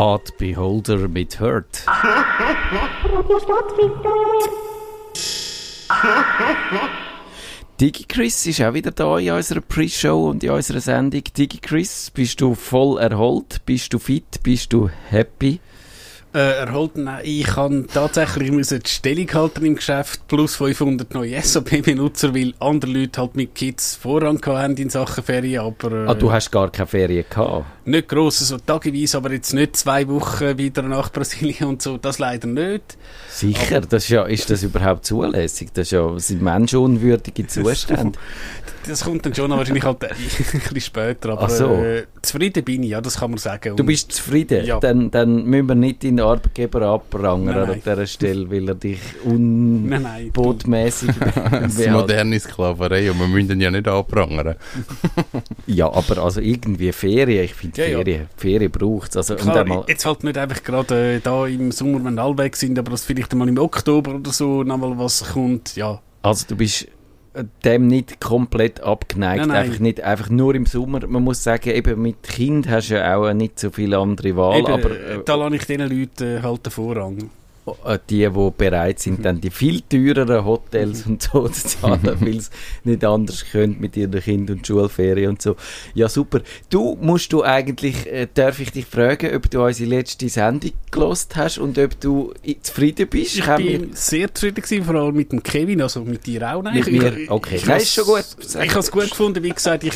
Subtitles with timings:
[0.00, 1.84] Art Beholder mit Hurt.
[7.78, 11.24] Digi Chris ist auch wieder da in unserer Pre-Show und in unserer Sendung.
[11.36, 13.60] Digi Chris, bist du voll erholt?
[13.66, 14.42] Bist du fit?
[14.42, 15.60] Bist du happy?
[16.32, 21.42] Äh, erhalten, nein, ich kann tatsächlich müssen die Stellung halten im Geschäft plus 500 neue
[21.42, 25.90] SAP-Benutzer, weil andere Leute halt mit Kids Vorrang haben in Sachen Ferien, aber...
[25.90, 27.66] Äh, ah, du hast gar keine Ferien gehabt?
[27.84, 32.20] Nicht gross, so tageweise, aber jetzt nicht zwei Wochen wieder nach Brasilien und so, das
[32.20, 32.96] leider nicht.
[33.28, 35.70] Sicher, aber, das ist, ja, ist das überhaupt zulässig?
[35.74, 38.16] Das, ist ja, das sind menschenunwürdige Zustände.
[38.86, 41.74] Das kommt dann schon wahrscheinlich halt ein bisschen später, aber so.
[41.74, 43.70] äh, zufrieden bin ich, ja, das kann man sagen.
[43.70, 44.64] Und du bist zufrieden?
[44.64, 44.80] Ja.
[44.80, 51.10] Dann, dann müssen wir nicht in Arbeitgeber abprangern an dieser Stelle, weil er dich unbotmäßig
[51.50, 54.56] Das ist moderne Sklaverei und wir müssen ihn ja nicht abprangern.
[55.66, 58.26] ja, aber also irgendwie Ferien, ich finde ja, Ferien, ja.
[58.36, 59.16] Ferien braucht es.
[59.16, 62.78] Also, Klar, jetzt halt nicht einfach gerade äh, da im Sommer, wenn alle weg sind,
[62.78, 66.00] aber das vielleicht mal im Oktober oder so nochmal was kommt, ja.
[66.22, 66.86] Also du bist
[67.64, 69.46] dem nicht komplett abgeneigt.
[69.46, 69.64] Nein, nein.
[69.66, 71.06] Einfach, nicht, einfach nur im Sommer.
[71.06, 74.58] Man muss sagen, eben mit Kind hast du ja auch nicht so viele andere Wahl.
[74.58, 77.30] Eben, aber, äh, da lasse ich diesen Leuten halt den Vorrang.
[77.84, 82.36] Äh, die, die bereit sind, dann die viel teureren Hotels und so zu zahlen, weil
[82.36, 82.50] es
[82.84, 85.56] nicht anders können mit ihren Kind und Schulferien und so.
[85.94, 86.40] Ja, super.
[86.68, 91.36] Du musst du eigentlich, äh, darf ich dich fragen, ob du unsere letzte Sendung gelost
[91.36, 92.32] hast und ob du
[92.62, 93.36] zufrieden bist?
[93.36, 96.62] Ich Kann bin sehr zufrieden gewesen, vor allem mit dem Kevin, also mit dir auch.
[96.62, 97.12] Nein, mit mir?
[97.28, 98.24] Okay, ich, ich, ist schon gut.
[98.40, 99.94] Ich habe es gut gefunden, wie gesagt, ich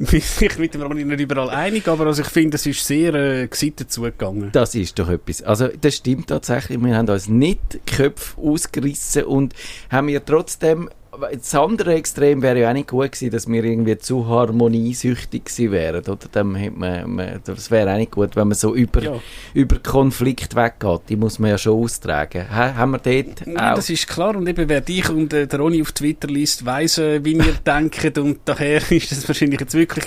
[0.10, 3.46] bin sich mit dem nicht überall einig, aber also ich finde, es ist sehr äh,
[3.48, 4.48] gesittet zugegangen.
[4.50, 5.42] Das ist doch etwas.
[5.42, 6.82] Also das stimmt tatsächlich.
[6.82, 9.54] Wir haben uns nicht Köpfe ausgerissen und
[9.90, 10.88] haben ja trotzdem
[11.32, 15.72] das andere Extrem wäre ja auch nicht gut gewesen, dass wir irgendwie zu harmoniesüchtig gewesen
[15.72, 16.04] wären.
[16.04, 16.18] Oder?
[16.30, 19.20] Dann man, man, das wäre auch nicht gut, wenn man so über, ja.
[19.52, 21.02] über Konflikt weggeht.
[21.08, 22.48] Die muss man ja schon austragen.
[22.50, 24.36] Ha, haben wir dort Nein, das ist klar.
[24.36, 27.52] Und eben, wer dich und äh, der Ronny auf Twitter liest, weiss, äh, wie wir
[27.66, 28.22] denken.
[28.22, 30.06] Und daher ist das wahrscheinlich jetzt wirklich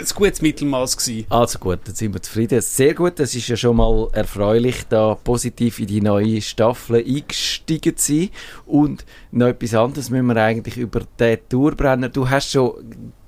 [0.00, 1.26] ein gutes Mittelmaß gewesen.
[1.28, 2.60] Also gut, dann sind wir zufrieden.
[2.60, 7.96] Sehr gut, das ist ja schon mal erfreulich, da positiv in die neue Staffel eingestiegen
[7.96, 8.30] zu sein.
[8.66, 12.08] Und noch etwas anderes müssen wir eigentlich über den Tourbrenner.
[12.08, 12.72] Du hast schon,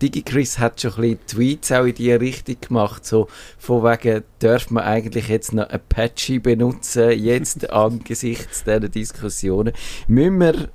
[0.01, 3.29] DigiChris hat schon ein bisschen Tweets auch in die Richtung gemacht, so
[3.59, 9.73] von wegen, darf man eigentlich jetzt noch Apache benutzen, jetzt angesichts dieser Diskussionen.
[10.09, 10.69] Müssen wir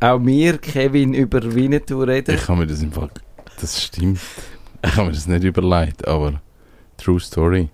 [0.00, 2.34] auch wir, Kevin, über Winnetou reden?
[2.34, 3.10] Ich kann mir das im Fall,
[3.60, 4.20] das stimmt.
[4.86, 6.40] Ich habe mir das nicht überlegt, aber
[6.96, 7.68] True Story.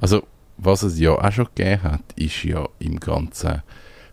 [0.00, 0.22] Also,
[0.58, 3.62] was es ja auch schon gegeben hat, ist ja im ganzen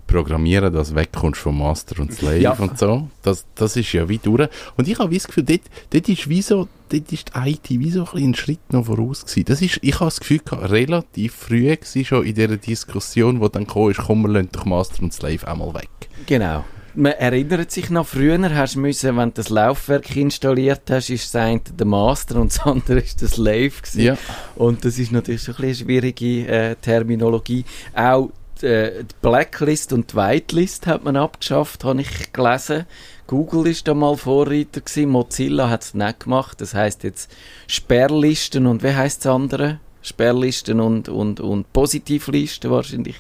[0.07, 2.53] Programmieren, dass wegkommst vom Master und Slave ja.
[2.53, 3.09] und so.
[3.21, 4.47] Das, das ist ja wie durch.
[4.77, 7.91] Und ich habe das Gefühl, dort, dort ist wie so, dort ist die IT wie
[7.91, 9.45] so ein, Schritt noch voraus gewesen.
[9.45, 13.49] Das ist, ich habe das Gefühl gehabt, relativ früh gewesen, schon in dieser Diskussion, wo
[13.49, 15.89] dann kam, ist, komm, wir lassen doch Master und Slave einmal weg.
[16.25, 16.63] Genau
[16.95, 21.33] man erinnert sich noch, früher hast du müssen, wenn du das Laufwerk installiert hast, ist
[21.33, 24.01] das eine der Master und das andere ist das Slave gewesen.
[24.01, 24.17] Ja.
[24.55, 27.65] Und das ist natürlich so ein eine schwierige äh, Terminologie.
[27.93, 28.31] Auch
[28.61, 32.85] die, äh, die Blacklist und die Whitelist hat man abgeschafft, habe ich gelesen.
[33.27, 36.61] Google ist da mal Vorreiter gewesen, Mozilla hat es nicht gemacht.
[36.61, 37.31] Das heißt jetzt
[37.67, 39.79] Sperrlisten und wie heißt das andere?
[40.01, 43.17] Sperrlisten und, und, und Positivlisten wahrscheinlich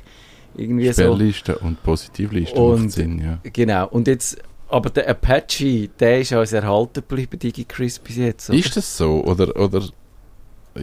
[0.57, 1.65] irgendwie Sperrliste so.
[1.65, 3.39] und Positivliste und, Sinn, ja.
[3.51, 3.87] Genau.
[3.87, 4.37] Und jetzt,
[4.69, 8.49] aber der Apache, der ist uns erhalten geblieben, DigiChris bis jetzt.
[8.49, 8.59] Oder?
[8.59, 9.23] Ist das so?
[9.23, 9.83] Oder, oder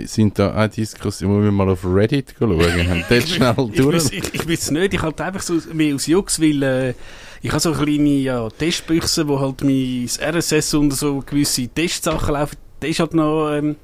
[0.05, 2.61] sind da auch Diskussionen, wo wir mal auf Reddit schauen?
[2.89, 4.05] haben dort schnell durch?
[4.07, 6.95] Ich, ich, ich weiß es nicht, ich halt einfach so mehr aus Jux, weil äh,
[7.43, 12.57] ich habe so kleine ja, Testbüchse, wo halt mein RSS und so gewisse Testsachen laufen
[12.85, 13.77] der ist halt noch ähm,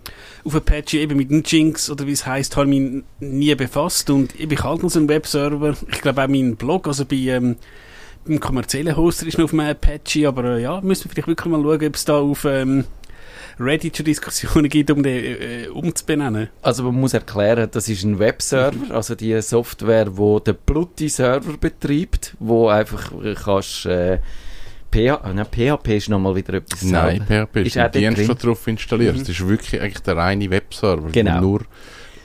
[0.45, 4.11] auf Apache eben mit dem Jinx oder wie es heißt, habe ich mich nie befasst
[4.11, 5.75] und ich bin halt noch so ein Webserver.
[5.91, 7.57] Ich glaube auch mein Blog, also bei ähm,
[8.27, 11.51] beim kommerziellen Hoster ist noch auf einem Apache, aber äh, ja, müssen wir vielleicht wirklich
[11.51, 12.85] mal schauen, ob es da auf ähm,
[13.59, 16.51] Reddit schon Diskussionen gibt, um den äh, umzubenennen.
[16.61, 22.37] Also man muss erklären, das ist ein Webserver, also die Software, wo der Plutti-Server betreibt,
[22.39, 23.11] wo einfach
[23.43, 24.19] kannst äh,
[24.91, 28.67] PH, nein, PHP ist nochmal wieder etwas Nein, PHP ist, ist ein Dienst, der drauf
[28.67, 29.15] installiert.
[29.15, 29.21] Mhm.
[29.21, 31.41] Das ist wirklich eigentlich der reine Webserver, genau.
[31.41, 31.61] nur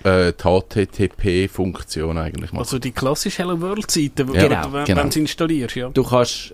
[0.04, 2.62] äh, die HTTP-Funktion eigentlich macht.
[2.62, 5.02] Also die klassische Hello World-Seite, ja, genau, wenn genau.
[5.04, 5.90] du es installierst, ja.
[5.90, 6.54] Du kannst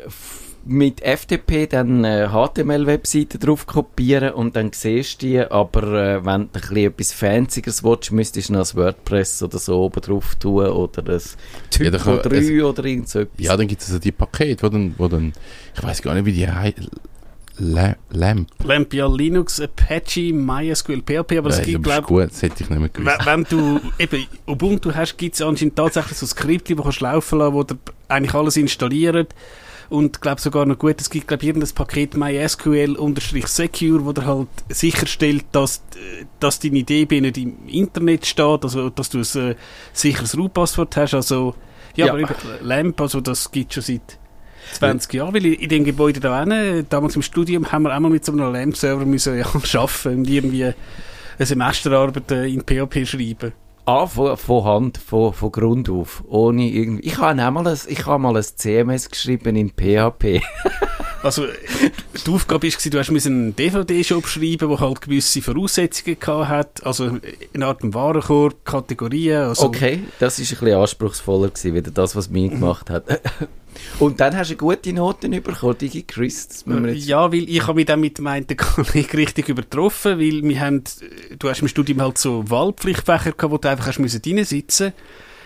[0.63, 6.49] mit FTP dann äh, HTML-Webseiten drauf kopieren und dann siehst du die, aber äh, wenn
[6.51, 10.67] du ein etwas Fancyeres willst, müsstest du noch ein WordPress oder so oben drauf tun
[10.67, 11.35] oder das
[11.69, 13.45] Typo ja, kann, 3 es, oder irgend so etwas.
[13.45, 15.33] Ja, dann gibt es also die Pakete, wo dann, wo dann
[15.75, 16.89] ich weiß gar nicht, wie die heißen
[17.57, 18.47] Lamp.
[18.63, 22.79] Lamp, ja, Linux, Apache, MySQL, PHP, aber es gibt, glaube gut, das hätte ich nicht
[22.79, 23.25] mehr gewusst.
[23.25, 27.53] Wenn du eben Ubuntu hast, gibt es anscheinend tatsächlich so Skripte, die du laufen lassen
[27.53, 27.75] wo du
[28.07, 29.35] eigentlich alles installiert
[29.91, 35.45] und glaube sogar noch gut, es gibt glaube irgendein Paket MySQL-Secure, wo der halt sicherstellt,
[35.51, 35.83] dass,
[36.39, 39.55] dass deine DB nicht im Internet steht, also dass du ein äh,
[39.91, 41.55] sicheres Root-Passwort hast, also
[41.95, 42.13] ja, ja.
[42.13, 44.17] aber LAMP, also das gibt schon seit
[44.73, 48.09] 20 Jahren, weil in dem Gebäude da hinten, damals im Studium, haben wir auch mal
[48.09, 49.45] mit so einem LAMP-Server müssen ja,
[49.79, 53.51] arbeiten und irgendwie eine Semesterarbeit äh, in PHP schreiben.
[53.85, 56.23] Ah, von, von Hand, von, von Grund auf.
[56.27, 57.07] Ohne irgendwie.
[57.07, 60.41] Ich habe mal ein, ich habe mal ein CMS geschrieben in PHP.
[61.23, 61.45] also,
[62.25, 66.17] die Aufgabe war, du hast einen DVD-Shop schreiben, der halt gewisse Voraussetzungen
[66.47, 66.85] hat.
[66.85, 67.17] Also,
[67.53, 69.41] eine Art Warenkorb, Kategorien.
[69.43, 69.65] Also.
[69.65, 73.03] Okay, das war ein bisschen anspruchsvoller gewesen, wieder das, was mir gemacht hat.
[73.99, 76.65] Und dann hast du gute Noten bekommen, Digi Chris.
[76.93, 80.83] Ja, weil ich habe mich dann mit meinen Kollegen richtig übertroffen, weil wir haben,
[81.37, 84.93] du hast im Studium halt so Wahlpflichtfächer gehabt, wo du einfach hast müssen reinsitzen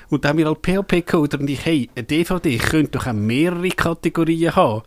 [0.09, 3.13] und dann haben wir halt PHP gehabt und ich, hey, eine DVD könnte doch auch
[3.13, 4.83] mehrere Kategorien haben.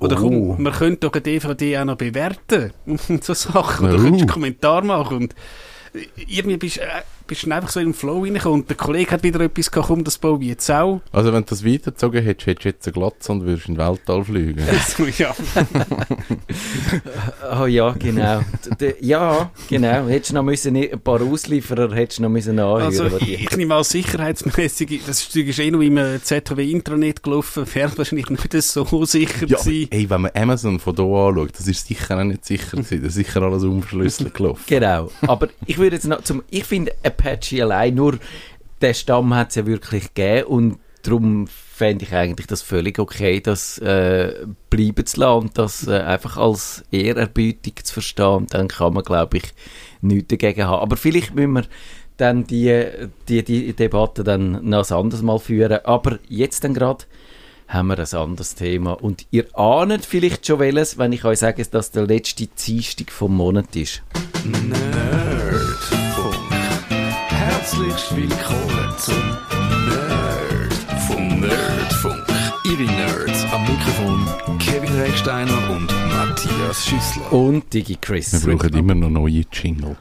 [0.00, 0.22] Oder oh.
[0.22, 3.86] komm, man könnte doch eine DVD auch noch bewerten und so Sachen.
[3.86, 4.02] Oder oh.
[4.02, 5.34] könntest einen Kommentar machen und
[6.16, 9.22] irgendwie bist, äh, bist du einfach so in den Flow reingekommen und der Kollege hat
[9.22, 11.00] wieder etwas gehabt, komm, das baue ich jetzt auch.
[11.12, 13.86] Also wenn du das weitergezogen hättest, hättest du jetzt eine Glatze und würdest in den
[13.86, 14.64] Weltall fliegen.
[14.86, 15.34] so, ja.
[17.60, 18.40] oh ja, genau.
[19.00, 20.06] ja, genau.
[20.08, 22.82] Hättest du noch müssen, ein paar Auslieferer hättest du noch müssen anhören.
[22.82, 27.66] Also ich, ich nehme als sicherheitsmäßig, das Zeug ist eh noch im ZHW Intranet gelaufen,
[27.66, 29.86] fährt wahrscheinlich nicht so sicher ja, sein.
[29.90, 33.02] Ey, wenn man Amazon von hier anschaut, das ist sicher auch nicht sicher gewesen.
[33.02, 34.64] Das ist sicher alles unverschlüsselt gelaufen.
[34.66, 35.10] Genau.
[35.22, 38.18] Aber ich würde jetzt noch zum, ich finde, Apache allein, nur
[38.80, 43.40] der Stamm hat es ja wirklich gegeben und darum fände ich eigentlich das völlig okay,
[43.40, 48.46] das äh, bleiben zu lassen und das äh, einfach als Ehrerbietung zu verstehen.
[48.50, 49.44] Dann kann man, glaube ich,
[50.00, 50.82] nichts dagegen haben.
[50.82, 51.64] Aber vielleicht müssen wir
[52.16, 52.88] dann die,
[53.28, 55.84] die, die Debatte dann noch ein anderes Mal führen.
[55.84, 57.04] Aber jetzt dann gerade
[57.68, 58.92] haben wir ein anderes Thema.
[58.92, 63.10] Und ihr ahnt vielleicht schon welches, wenn ich euch sage, dass das der letzte Dienstag
[63.10, 64.02] vom Monat ist.
[64.44, 65.95] Nerdfunk.
[67.66, 69.16] Herzlich willkommen zum
[69.88, 70.72] Nerd
[71.08, 72.24] vom Nerdfunk.
[72.64, 77.32] Ihre Nerds am Mikrofon Kevin Recksteiner und Matthias Schüssler.
[77.32, 78.46] Und Digi Chris.
[78.46, 79.96] Wir brauchen immer noch neue Jingle.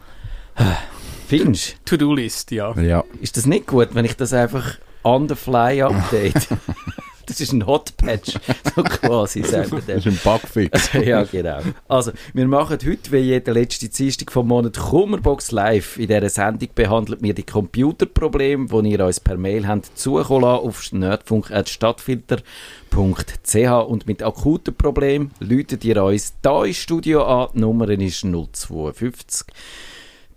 [1.27, 1.97] Findest du?
[1.97, 2.79] To-Do-List, ja.
[2.79, 3.03] ja.
[3.19, 6.47] Ist das nicht gut, wenn ich das einfach on the fly update?
[7.35, 8.33] Das ist ein Hot Patch,
[8.75, 10.93] so quasi, wir Das ist ein Bugfix.
[11.05, 11.59] ja, genau.
[11.89, 15.97] Also, wir machen heute, wie jede letzte Dienstag vom Monat, Kummerbox Live.
[15.97, 20.93] In dieser Sendung behandeln wir die Computerprobleme, die ihr uns per Mail habt zukommen auf
[20.93, 27.49] nerdfunk.stadtfilter.ch und mit akuten Problemen läutet ihr uns hier im Studio an.
[27.53, 29.45] Die Nummer ist 052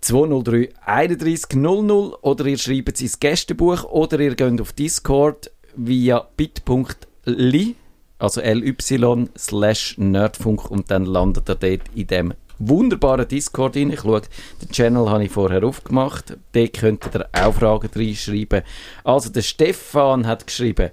[0.01, 5.49] 203 31 00 oder ihr schreibt es ins Gästebuch oder ihr geht auf Discord
[5.85, 7.75] via bit.ly,
[8.17, 13.91] also ly slash nerdfunk und dann landet er dort in dem wunderbaren Discord rein.
[13.91, 14.21] Ich schaue,
[14.61, 16.37] den Channel habe ich vorher aufgemacht.
[16.51, 18.63] Dort könnt ihr auch Fragen reinschreiben.
[19.03, 20.91] Also der Stefan hat geschrieben,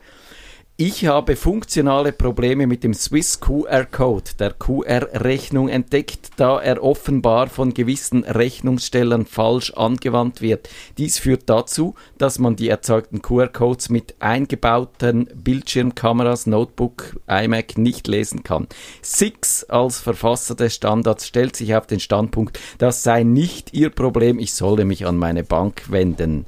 [0.78, 7.72] ich habe funktionale Probleme mit dem Swiss QR-Code der QR-Rechnung entdeckt, da er offenbar von
[7.72, 10.68] gewissen Rechnungsstellern falsch angewandt wird.
[10.98, 18.42] Dies führt dazu, dass man die erzeugten QR-Codes mit eingebauten Bildschirmkameras, Notebook, iMac nicht lesen
[18.42, 18.66] kann.
[19.00, 24.38] Six als Verfasser des Standards stellt sich auf den Standpunkt, das sei nicht ihr Problem,
[24.38, 26.44] ich solle mich an meine Bank wenden.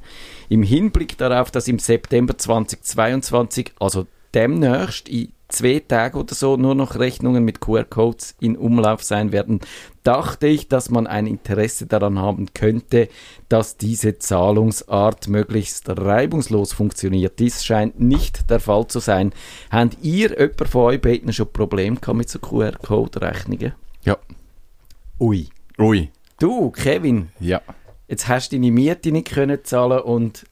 [0.49, 6.75] Im Hinblick darauf, dass im September 2022, also demnächst in zwei Tagen oder so nur
[6.75, 9.59] noch Rechnungen mit QR-Codes in Umlauf sein werden,
[10.03, 13.09] dachte ich, dass man ein Interesse daran haben könnte,
[13.49, 17.39] dass diese Zahlungsart möglichst reibungslos funktioniert.
[17.39, 19.33] Dies scheint nicht der Fall zu sein.
[19.71, 23.73] Habt ihr jemand von euch beiden schon Probleme mit so QR-Code-Rechnungen?
[24.03, 24.17] Ja.
[25.19, 25.49] Ui.
[25.77, 26.11] Ui.
[26.39, 27.29] Du, Kevin.
[27.39, 27.61] Ja.
[28.07, 30.45] Jetzt hast du deine Miete nicht können zahlen und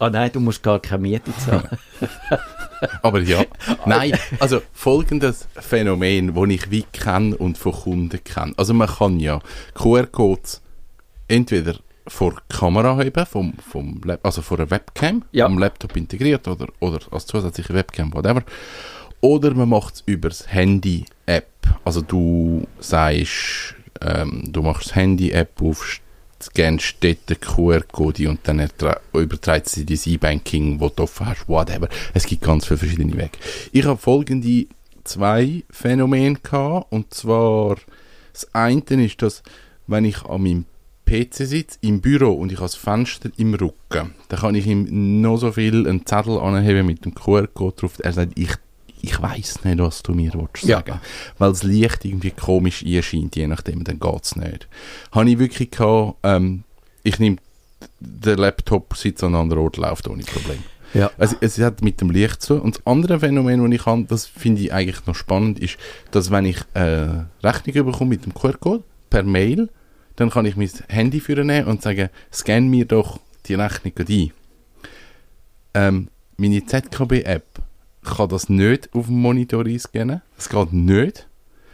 [0.00, 1.68] Ah nein, du musst gar keine Miete zahlen.
[3.02, 3.44] Aber ja,
[3.86, 8.54] nein, also folgendes Phänomen, das ich wie kenne und von Kunden kenne.
[8.56, 9.40] Also man kann ja
[9.74, 10.62] QR-Codes
[11.28, 11.74] entweder
[12.06, 15.46] vor der Kamera haben, vom, vom also vor einer Webcam, ja.
[15.46, 18.42] am Laptop integriert oder, oder als zusätzliche Webcam, whatever.
[19.20, 21.48] Oder man macht es über das Handy-App.
[21.84, 26.00] Also du sagst, ähm, du machst das Handy-App auf,
[26.42, 28.68] scannst den QR-Code und dann
[29.12, 31.88] überträgt sie dein E-Banking, wo du offen hast, whatever.
[32.14, 33.38] Es gibt ganz viele verschiedene Wege.
[33.72, 34.66] Ich habe folgende
[35.08, 36.92] zwei Phänomene gehabt.
[36.92, 37.76] Und zwar,
[38.32, 39.42] das eine ist, dass,
[39.86, 40.64] wenn ich an meinem
[41.06, 45.20] PC sitze, im Büro und ich habe das Fenster im Rücken, dann kann ich ihm
[45.20, 47.94] noch so viel einen Zettel anheben mit dem QR-Code drauf.
[48.00, 48.50] Er sagt, ich,
[49.02, 50.78] ich weiß nicht, was du mir willst Ja.
[50.78, 51.00] sagen.
[51.38, 54.68] Weil das Licht irgendwie komisch einscheint, je nachdem, dann geht es nicht.
[55.12, 56.64] Habe ich wirklich gehabt, ähm,
[57.02, 57.36] ich nehme
[58.00, 60.62] den Laptop, sitze an einem anderen Ort, läuft ohne Problem.
[60.94, 61.10] Ja.
[61.18, 62.60] Also es hat mit dem Licht zu.
[62.60, 65.76] Und das andere Phänomen, das ich habe, das finde ich eigentlich noch spannend, ist,
[66.10, 67.08] dass wenn ich äh,
[67.42, 69.68] Rechnung bekomme mit dem QR-Code per Mail,
[70.16, 74.32] dann kann ich mein Handy nehmen und sagen, scan mir doch die Rechnung ein.
[75.74, 77.44] Ähm, meine ZKB-App
[78.02, 80.22] kann das nicht auf dem Monitor einscannen.
[80.36, 81.28] Das geht nicht.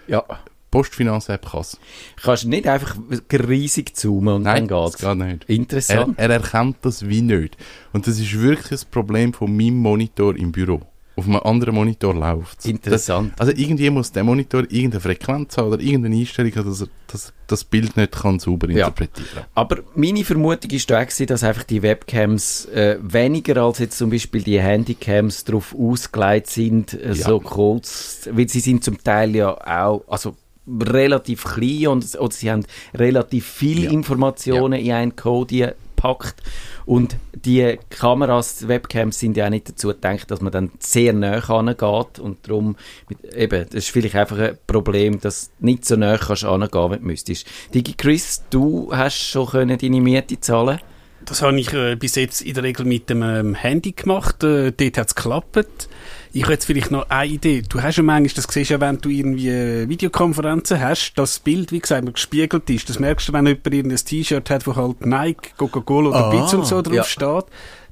[0.06, 0.24] Ja.
[0.70, 1.78] Postfinanz-App kann es.
[2.20, 2.96] Kannst du nicht einfach
[3.32, 5.04] riesig zoomen und Nein, dann das geht's.
[5.04, 5.44] geht nicht.
[5.48, 6.18] Er, Interessant.
[6.18, 7.56] er erkennt das wie nicht.
[7.92, 10.80] Und das ist wirklich das Problem von meinem Monitor im Büro.
[11.16, 12.64] Auf einem anderen Monitor läuft es.
[12.66, 13.32] Interessant.
[13.38, 17.32] Also irgendwie muss der Monitor irgendeine Frequenz haben oder irgendeine Einstellung haben, dass er das,
[17.46, 18.88] das Bild nicht kann sauber Ja.
[18.88, 23.96] interpretieren Aber meine Vermutung ist da gewesen, dass einfach die Webcams äh, weniger als jetzt
[23.98, 27.26] zum Beispiel die Handycams darauf ausgelegt sind, äh, Ja.
[27.26, 29.50] so kurz, weil sie sind zum Teil ja
[29.84, 30.34] auch, also
[30.66, 33.90] relativ klein und oder sie haben relativ viele Ja.
[33.90, 36.42] Informationen in einen Code gepackt
[36.86, 41.40] und die Kameras, Webcams sind ja auch nicht dazu gedacht, dass man dann sehr nah
[41.40, 42.76] geht und darum,
[43.08, 46.60] mit, eben, das ist vielleicht einfach ein Problem, dass du nicht so nah kannst wenn
[46.60, 47.46] du müsstest.
[47.72, 50.80] Digi Chris, du hast schon können deine Miete zahlen
[51.24, 54.44] Das habe ich äh, bis jetzt in der Regel mit dem ähm, Handy gemacht.
[54.44, 55.88] Äh, dort hat es geklappt.
[56.36, 57.62] Ich habe jetzt vielleicht noch eine Idee.
[57.62, 61.38] Du hast ja manchmal, das siehst du ja, wenn du irgendwie Videokonferenzen hast, dass das
[61.38, 62.88] Bild, wie gesagt, gespiegelt ist.
[62.88, 66.58] Das merkst du, wenn jemand irgendein T-Shirt hat, wo halt Nike, Coca-Cola oder Ah, Pizza
[66.58, 67.04] und so drauf ja.
[67.04, 67.44] steht,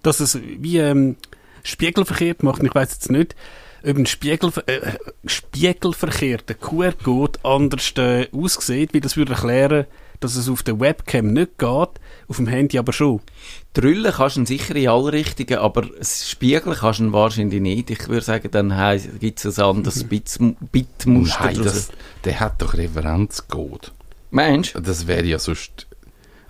[0.03, 1.15] dass es wie ähm,
[1.63, 2.65] spiegelverkehrt macht.
[2.65, 3.37] Ich weiß jetzt nicht,
[3.85, 4.93] ob ein Spiegel, äh,
[5.25, 9.87] spiegelverkehrter QR-Code anders äh, aussieht, wie das würde erklären,
[10.23, 11.89] dass es auf der Webcam nicht geht,
[12.29, 13.21] auf dem Handy aber schon.
[13.75, 17.91] Drüllen kannst du ihn sicher in alle Richtungen, aber Spiegeln kannst du ihn wahrscheinlich nicht.
[17.91, 18.73] Ich würde sagen, dann
[19.19, 20.39] gibt es ein anderes Bit-
[20.73, 21.45] Bitmuster.
[21.45, 21.91] Nein, das,
[22.25, 23.93] der hat doch Referenzcode.
[24.31, 24.81] Meinst du?
[24.81, 25.87] Das wäre ja sonst...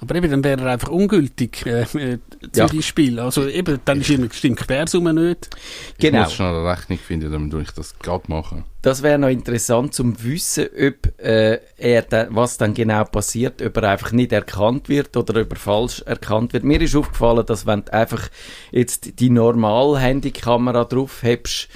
[0.02, 2.18] Aber eben, dann wäre er einfach ungültig, äh, äh,
[2.54, 2.66] Ja.
[2.66, 3.20] zum Beispiel.
[3.20, 5.48] Also eben, dann ist immer stimmt die Quersumme nicht.
[5.92, 6.24] Ich Genau.
[6.24, 8.64] muss schnell eine Rechnung finden, damit ich das gerade machen.
[8.82, 13.76] Das wäre noch interessant zum wissen, ob äh, er dann, was dann genau passiert, ob
[13.76, 16.64] er einfach nicht erkannt wird oder ob er falsch erkannt wird.
[16.64, 18.28] Mir ist aufgefallen, dass wenn du einfach
[18.72, 21.68] jetzt die normale Handykamera drauf hebst,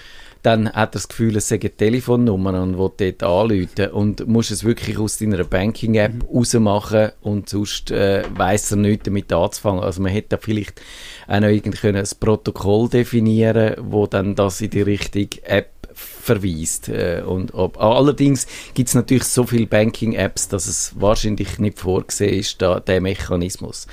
[0.46, 4.52] dann hat er das Gefühl, es sei eine Telefonnummer und will dort anrufen und musst
[4.52, 9.82] es wirklich aus deiner Banking-App rausmachen und sonst äh, weiss er nichts damit anzufangen.
[9.82, 10.80] Also man hätte da vielleicht
[11.26, 16.90] auch noch irgendwie können ein Protokoll definieren wo dann das in die richtige App verweist.
[16.90, 22.38] Äh, und ob, allerdings gibt es natürlich so viele Banking-Apps, dass es wahrscheinlich nicht vorgesehen
[22.38, 23.88] ist, da, der Mechanismus.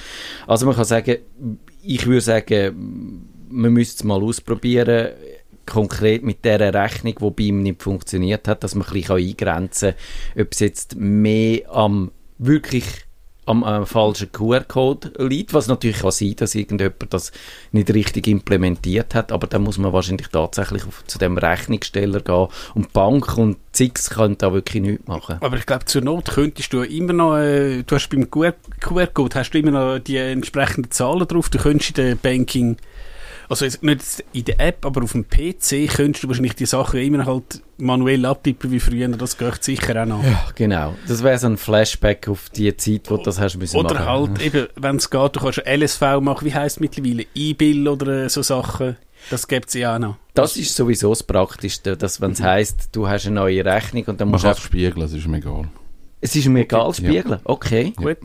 [0.45, 1.17] Also man kann sagen,
[1.81, 5.13] ich würde sagen, man müsste es mal ausprobieren,
[5.65, 9.93] konkret mit der Rechnung, die bei ihm nicht funktioniert hat, dass man ein bisschen eingrenzen
[9.93, 12.85] kann, ob es jetzt mehr am wirklich
[13.45, 17.31] am äh, falschen QR-Code liegt, was natürlich kann sein, dass irgendjemand das
[17.71, 22.47] nicht richtig implementiert hat, aber dann muss man wahrscheinlich tatsächlich auf, zu dem Rechnungssteller gehen
[22.73, 25.37] und Bank und Zix können da wirklich nichts machen.
[25.41, 29.35] Aber ich glaube, zur Not könntest du immer noch, äh, du hast beim QR- QR-Code
[29.35, 32.77] hast du immer noch die entsprechenden Zahlen drauf, du könntest in der Banking,
[33.53, 36.99] also jetzt nicht in der App, aber auf dem PC könntest du wahrscheinlich die Sachen
[36.99, 40.23] immer halt manuell abtippen wie früher, das geht sicher auch noch.
[40.23, 40.95] Ja, genau.
[41.07, 44.07] Das wäre so ein Flashback auf die Zeit, wo du das hast müssen Oder machen.
[44.07, 48.23] halt eben, wenn es geht, du kannst LSV machen, wie heisst es mittlerweile, E-Bill oder
[48.25, 48.97] äh, so Sachen,
[49.29, 50.15] das gibt es ja auch noch.
[50.33, 54.19] Das ist sowieso das Praktischste, dass wenn es heisst, du hast eine neue Rechnung und
[54.19, 55.69] dann Man musst du kann es spiegeln, das ist mir egal.
[56.21, 57.39] es ist mir egal, spiegeln.
[57.43, 57.93] Okay.
[57.95, 58.17] Gut.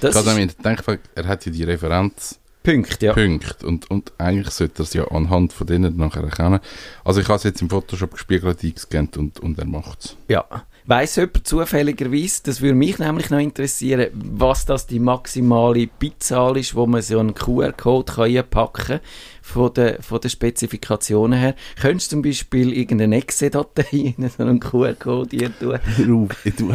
[0.00, 3.14] Das ich denke, er hat ja die Referenzpunkte Punkt, ja.
[3.14, 6.60] und, und eigentlich sollte er es ja anhand von denen nachher erkennen.
[7.04, 10.16] Also ich habe es jetzt im Photoshop gespiegelt eingescannt und, und er macht es.
[10.28, 10.44] Ja.
[10.88, 16.76] Weiss jemand zufälligerweise, das würde mich nämlich noch interessieren, was das die maximale Bitzahl ist,
[16.76, 19.00] wo man so einen QR-Code einpacken kann,
[19.42, 21.56] von den, von den Spezifikationen her.
[21.80, 25.80] Könntest du zum Beispiel irgendeine Exe-Datei in so einen QR-Code hier tun?
[25.96, 26.28] Du,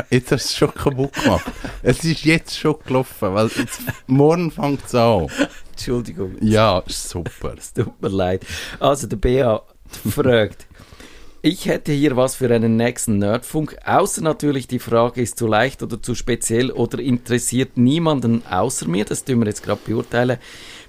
[0.09, 1.45] jetzt hast du es schon kaputt gemacht.
[1.81, 5.27] es ist jetzt schon gelaufen, weil jetzt, morgen fängt es an.
[5.71, 6.35] Entschuldigung.
[6.41, 7.55] Ja, super.
[7.57, 8.45] Es tut mir leid.
[8.79, 9.63] Also, der BA
[10.09, 10.67] fragt,
[11.43, 15.81] Ich hätte hier was für einen nächsten Nerdfunk, außer natürlich die Frage, ist zu leicht
[15.81, 20.37] oder zu speziell oder interessiert niemanden außer mir, das tun wir jetzt gerade beurteilen.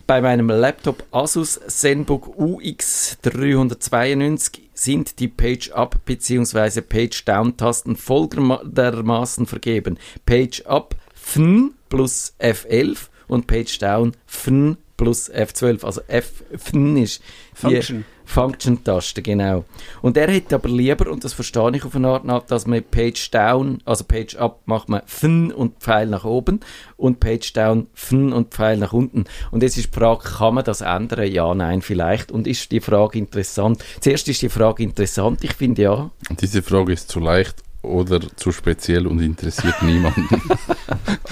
[0.07, 6.83] Bei meinem Laptop Asus ZenBook UX 392 sind die Page-Up bzw.
[6.83, 9.99] Page-Down-Tasten folgendermaßen vergeben.
[10.27, 15.83] Page-Up FN plus F11 und Page-Down FN plus F12.
[15.83, 17.23] Also F FN ist
[17.55, 18.05] Function.
[18.25, 19.65] Function-Taste, genau.
[20.01, 22.83] Und er hätte aber lieber, und das verstehe ich auf eine Art nach, dass man
[22.83, 26.61] Page Down, also Page Up macht man Fn und Pfeil nach oben
[26.97, 29.25] und Page Down Fn und Pfeil nach unten.
[29.51, 31.31] Und jetzt ist die Frage, kann man das ändern?
[31.31, 32.33] Ja, nein, vielleicht.
[32.33, 33.85] Und ist die Frage interessant?
[34.01, 36.11] Zuerst ist die Frage interessant, ich finde ja.
[36.41, 40.29] Diese Frage ist zu leicht oder zu speziell und interessiert niemanden.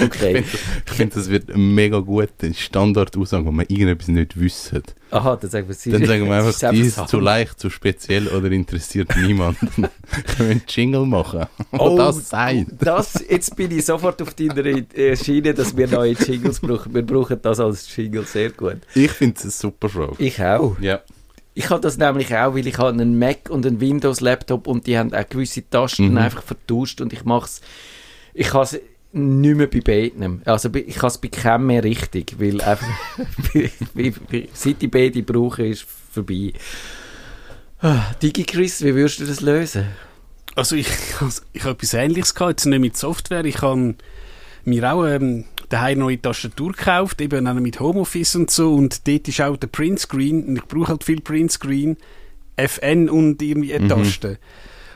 [0.03, 0.45] Okay.
[0.87, 4.83] Ich finde, das wird mega gut, eine Standardaussage, wo man irgendetwas nicht wissen.
[5.11, 7.69] Aha, dann sagen wir, sie Dann sagen wir einfach, ist die ist zu leicht, zu
[7.69, 9.67] speziell oder interessiert niemanden.
[9.77, 9.91] Können
[10.39, 12.67] wir einen Jingle machen, Oh, das sagt.
[12.81, 16.95] Das, jetzt bin ich sofort auf deiner Schiene, dass wir neue Jingles brauchen.
[16.95, 18.79] Wir brauchen das als Jingle sehr gut.
[18.95, 20.15] Ich finde es eine super Frage.
[20.19, 20.79] Ich auch.
[20.81, 21.01] Ja.
[21.61, 24.97] Ich habe das nämlich auch, weil ich habe einen Mac und einen Windows-Laptop und die
[24.97, 26.17] haben auch gewisse Tasten Mhm.
[26.17, 27.61] einfach vertauscht und ich mache es,
[28.33, 28.81] ich habe es
[29.13, 30.41] nicht mehr bei beiden.
[30.47, 32.89] Also ich habe es bei keinem mehr richtig, weil einfach,
[34.55, 36.55] seit ich beide brauche, ist vorbei.
[37.83, 39.85] Ah, DigiChris, wie würdest du das lösen?
[40.55, 40.89] Also ich,
[41.21, 43.45] also ich habe etwas Ähnliches gehabt, jetzt nicht mit Software.
[43.45, 43.97] Ich habe
[44.65, 48.75] mir auch ähm, daheim neue Tastatur gekauft, eben auch mit Homeoffice und so.
[48.75, 50.45] Und dort ist auch der Printscreen.
[50.45, 51.97] Und ich brauche halt viel Printscreen,
[52.57, 53.89] FN und irgendwie eine Mhm.
[53.89, 54.39] Taste.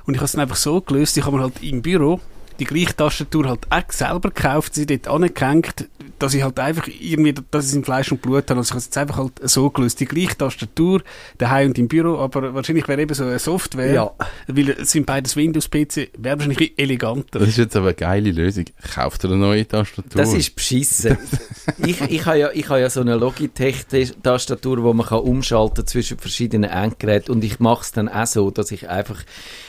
[0.05, 2.21] Und ich habe es dann einfach so gelöst, ich habe mir halt im Büro
[2.59, 7.35] die gleiche Tastatur halt auch selber gekauft, sie dort angehängt, dass ich halt einfach irgendwie,
[7.51, 8.61] dass ich es in Fleisch und Blut habe.
[8.61, 9.99] Also ich habe es jetzt einfach halt so gelöst.
[10.01, 11.03] Die gleiche Tastatur,
[11.39, 14.11] daheim und im Büro, aber wahrscheinlich wäre eben so eine Software, Ja.
[14.47, 17.41] weil es sind beides Windows-PC, wäre wahrscheinlich eleganter.
[17.41, 18.65] Das ist jetzt aber eine geile Lösung.
[18.95, 20.11] Kauft ihr eine neue Tastatur?
[20.15, 21.19] Das ist beschissen.
[21.85, 26.19] ich, ich habe ja, ich habe ja so eine Logitech-Tastatur, wo man kann umschalten zwischen
[26.19, 29.23] verschiedenen Endgeräten und ich mache es dann auch so, dass ich einfach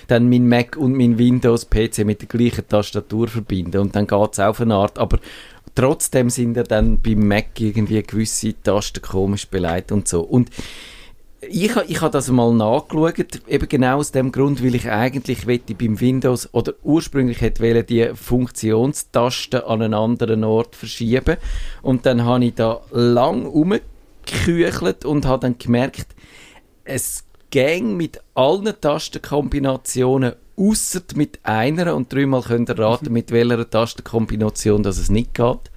[0.08, 4.40] dann mein Mac und mein Windows-PC mit der gleichen Tastatur verbinde und dann geht es
[4.40, 5.20] auf eine Art, aber
[5.76, 10.22] trotzdem sind ja dann beim Mac irgendwie gewisse Tasten komisch beleidigt und so.
[10.22, 10.50] Und
[11.50, 15.76] ich, ich habe das mal nachgeschaut, eben genau aus dem Grund, weil ich eigentlich wette
[15.76, 21.38] beim Windows oder ursprünglich hätte die Funktionstasten an einen anderen Ort verschieben
[21.82, 26.08] und dann habe ich da lang umgeküchelt und habe dann gemerkt,
[26.84, 33.70] es ging mit allen Tastenkombinationen ausser mit einer und dreimal könnt ihr raten, mit welcher
[33.70, 35.72] Tastenkombination das es nicht geht.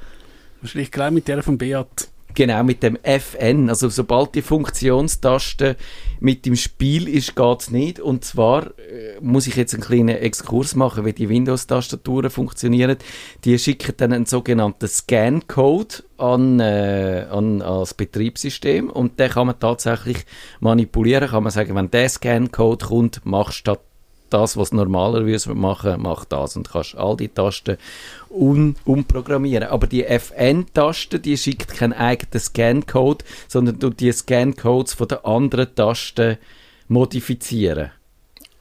[0.60, 2.08] Wahrscheinlich gleich mit der von Beat.
[2.34, 3.68] Genau, mit dem FN.
[3.68, 5.76] Also sobald die Funktionstaste
[6.20, 8.00] mit dem Spiel ist, geht's nicht.
[8.00, 12.96] Und zwar äh, muss ich jetzt einen kleinen Exkurs machen, wie die Windows-Tastaturen funktionieren.
[13.44, 19.58] Die schicken dann einen sogenannten Scan-Code an, äh, an, ans Betriebssystem und den kann man
[19.58, 20.18] tatsächlich
[20.60, 21.28] manipulieren.
[21.28, 23.80] Kann man sagen, wenn der Scan-Code kommt, machst du statt
[24.30, 27.78] das, was normalerweise machen, mach das und kannst all die Tasten
[28.30, 29.68] un umprogrammieren.
[29.68, 35.74] Aber die FN-Taste, die schickt keinen eigenen Scan-Code, sondern du die Scan-Codes von den anderen
[35.74, 36.38] Tasten
[36.88, 37.90] modifizieren.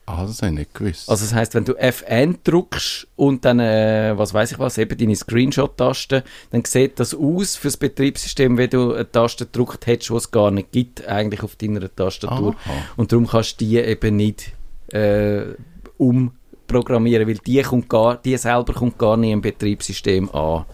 [0.09, 1.09] Ah, das habe ich nicht gewusst.
[1.09, 4.97] Also das heißt, wenn du FN drückst und dann, äh, was weiß ich was, eben
[4.97, 10.15] deine Screenshot-Taste, dann sieht das aus fürs Betriebssystem, wenn du eine Taste gedrückt hättest, die
[10.15, 12.55] es gar nicht gibt, eigentlich auf deiner Tastatur.
[12.55, 12.73] Aha.
[12.95, 14.53] Und darum kannst du die eben nicht
[14.91, 15.55] äh,
[15.97, 20.65] umprogrammieren, weil die, kommt gar, die selber kommt gar nicht im Betriebssystem an.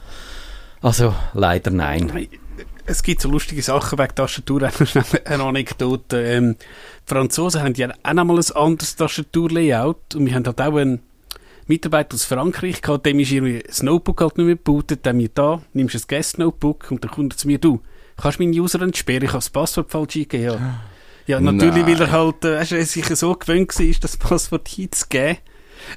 [0.81, 2.27] Also leider nein.
[2.85, 4.69] Es gibt so lustige Sachen wegen Tastatur.
[5.25, 6.21] Eine Anekdote.
[6.21, 6.65] Ähm, die
[7.05, 10.15] Franzosen haben ja auch noch mal ein anderes Tastaturlayout.
[10.15, 10.99] Und wir haben halt auch einen
[11.67, 13.33] Mitarbeiter aus Frankreich gehabt, dem ist
[13.67, 15.05] das Notebook halt nicht mehr gebootet.
[15.05, 17.81] Dann mir da, nimmst ein Guest-Notebook und dann kommt er zu mir, du,
[18.17, 19.23] kannst meinen User entsperren?
[19.23, 20.55] Ich habe das Passwort falsch eingegeben.
[20.59, 20.81] Ja,
[21.27, 24.67] ja natürlich, weil er halt äh, weisst du, er sich so gewöhnt war, das Passwort
[24.67, 25.37] hinzugeben.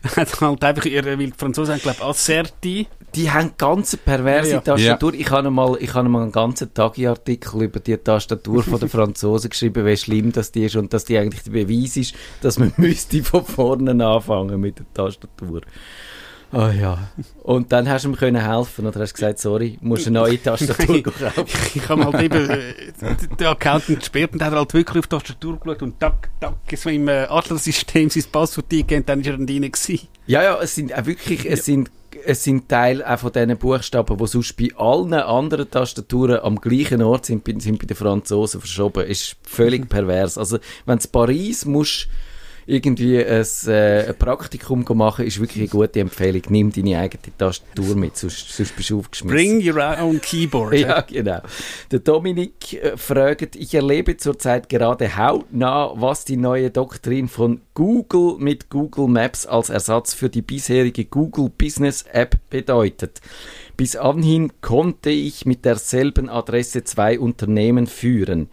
[0.02, 2.86] Er hat halt einfach, weil die Franzosen haben, glaube ich, Asserti.
[3.14, 4.60] Die haben ganz perverse Ja, ja.
[4.60, 5.14] Tastatur.
[5.14, 9.50] Ich habe mal, ich habe mal einen ganzen Tageartikel über die Tastatur von den Franzosen
[9.50, 12.72] geschrieben, wie schlimm das die ist und dass die eigentlich der Beweis ist, dass man
[12.78, 15.62] müsste von vorne anfangen mit der Tastatur.
[16.52, 16.98] Oh ja.
[17.42, 21.02] Und dann hast du ihm können helfen oder hast gesagt, sorry, musst eine neue Tastatur
[21.02, 21.44] kaufen.
[21.74, 22.74] Ich habe halt eben äh,
[23.38, 26.88] den Accountant gesperrt und hat halt wirklich auf die Tastatur geschaut und tack, tack, so
[26.88, 30.09] im äh, Adler-System sein Passwort eingegeben, dann ist er dann drin gewesen.
[30.26, 31.90] Ja, ja, es sind auch wirklich, es sind,
[32.24, 37.02] es sind Teile auch von diesen Buchstaben, die sonst bei allen anderen Tastaturen am gleichen
[37.02, 39.06] Ort sind, sind bei den Franzosen verschoben.
[39.06, 40.38] Ist völlig pervers.
[40.38, 42.09] Also, wenn du Paris musst,
[42.66, 46.42] irgendwie ein, äh, Praktikum machen, ist wirklich eine gute Empfehlung.
[46.48, 49.37] Nimm deine eigene Tastatur mit, sonst, sonst bist du aufgeschmissen.
[49.37, 50.74] Bring your own keyboard.
[50.74, 51.40] ja, genau.
[51.92, 58.37] Der Dominik äh, fragt, ich erlebe zurzeit gerade hautnah, was die neue Doktrin von Google
[58.38, 63.20] mit Google Maps als Ersatz für die bisherige Google Business App bedeutet.
[63.76, 68.48] Bis anhin konnte ich mit derselben Adresse zwei Unternehmen führen.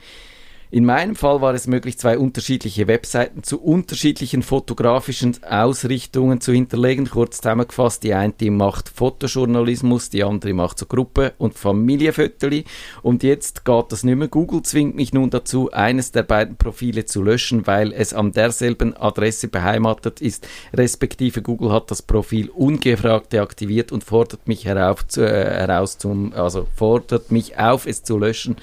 [0.73, 7.07] In meinem Fall war es möglich, zwei unterschiedliche Webseiten zu unterschiedlichen fotografischen Ausrichtungen zu hinterlegen.
[7.07, 12.63] Kurz zusammengefasst, die eine die macht Fotojournalismus, die andere macht so Gruppe- und Familienfotos.
[13.03, 14.27] Und jetzt geht das nicht mehr.
[14.29, 18.97] Google zwingt mich nun dazu, eines der beiden Profile zu löschen, weil es an derselben
[18.97, 20.47] Adresse beheimatet ist.
[20.73, 26.33] Respektive Google hat das Profil ungefragt deaktiviert und fordert mich herauf zu, äh, heraus zum,
[26.33, 28.55] also fordert mich auf, es zu löschen.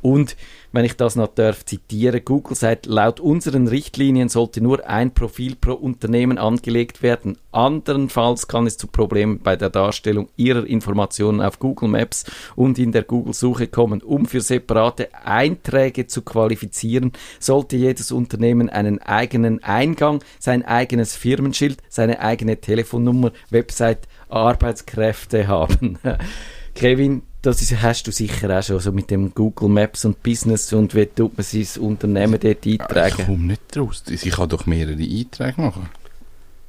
[0.00, 0.36] Und
[0.76, 5.56] wenn ich das noch darf zitieren, Google sagt, laut unseren Richtlinien sollte nur ein Profil
[5.56, 7.38] pro Unternehmen angelegt werden.
[7.50, 12.92] Andernfalls kann es zu Problemen bei der Darstellung Ihrer Informationen auf Google Maps und in
[12.92, 14.02] der Google-Suche kommen.
[14.02, 21.78] Um für separate Einträge zu qualifizieren, sollte jedes Unternehmen einen eigenen Eingang, sein eigenes Firmenschild,
[21.88, 25.98] seine eigene Telefonnummer, Website, Arbeitskräfte haben.
[26.74, 30.72] Kevin, das ist, hast du sicher auch schon so mit dem Google Maps und Business
[30.72, 33.14] und wie tut man sein Unternehmen dort eintragen?
[33.18, 34.02] Ich komme nicht raus.
[34.08, 35.88] Ich kann doch mehrere Einträge machen.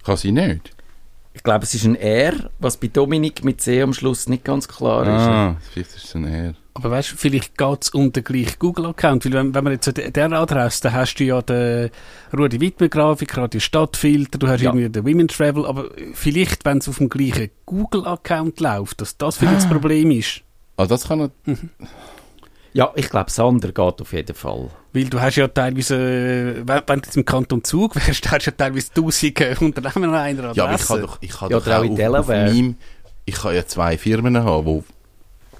[0.03, 0.71] Kann sie nicht?
[1.33, 4.67] Ich glaube, es ist ein R, was bei Dominik mit C am Schluss nicht ganz
[4.67, 5.09] klar ist.
[5.09, 6.53] Ah, vielleicht ist es ein R.
[6.73, 10.31] Aber weißt du, vielleicht geht es den gleichen Google-Account, weil wenn, wenn man jetzt der
[10.31, 11.89] Adresse, dann hast du ja den
[12.37, 14.69] Rudi Wittmer-Grafik, Radio Stadtfilter, du hast ja.
[14.69, 19.37] irgendwie den Women Travel, aber vielleicht, wenn es auf dem gleichen Google-Account läuft, dass das
[19.37, 19.69] vielleicht das ah.
[19.69, 20.43] Problem ist.
[20.77, 21.31] Ah, das kann er...
[21.45, 21.69] Mhm.
[22.73, 24.69] Ja, ich glaube, Sander geht auf jeden Fall.
[24.93, 28.51] Weil du hast ja teilweise, wenn, wenn du jetzt im Kanton Zug wärst, hast du
[28.51, 30.57] ja teilweise tausende Unternehmen an einer Adresse.
[30.57, 32.75] Ja, aber ich kann doch, ich kann ja, doch auch, auch auf, auf meinem,
[33.25, 34.83] ich kann ja zwei Firmen haben,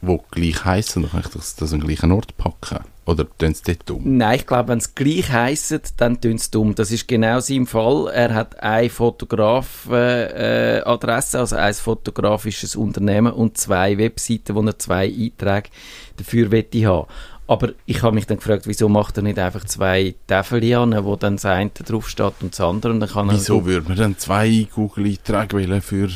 [0.02, 2.84] wo die gleich heißen, dann kann ich das, das an den gleichen Ort packen.
[3.08, 4.02] Oder tun sie dort dumm?
[4.04, 6.76] Nein, ich glaube, wenn sie gleich heissen, dann tun sie dumm.
[6.76, 8.12] Das ist genau sein Fall.
[8.14, 15.06] Er hat eine Fotograf-Adresse, äh, also ein fotografisches Unternehmen und zwei Webseiten, wo er zwei
[15.06, 15.70] Einträge
[16.18, 17.08] dafür wette haben.
[17.48, 21.16] Aber ich habe mich dann gefragt, wieso macht er nicht einfach zwei Tafel an, wo
[21.16, 22.92] dann das eine draufsteht und das andere?
[22.92, 26.10] Und dann kann wieso würde man dann zwei Google-Einträge wählen für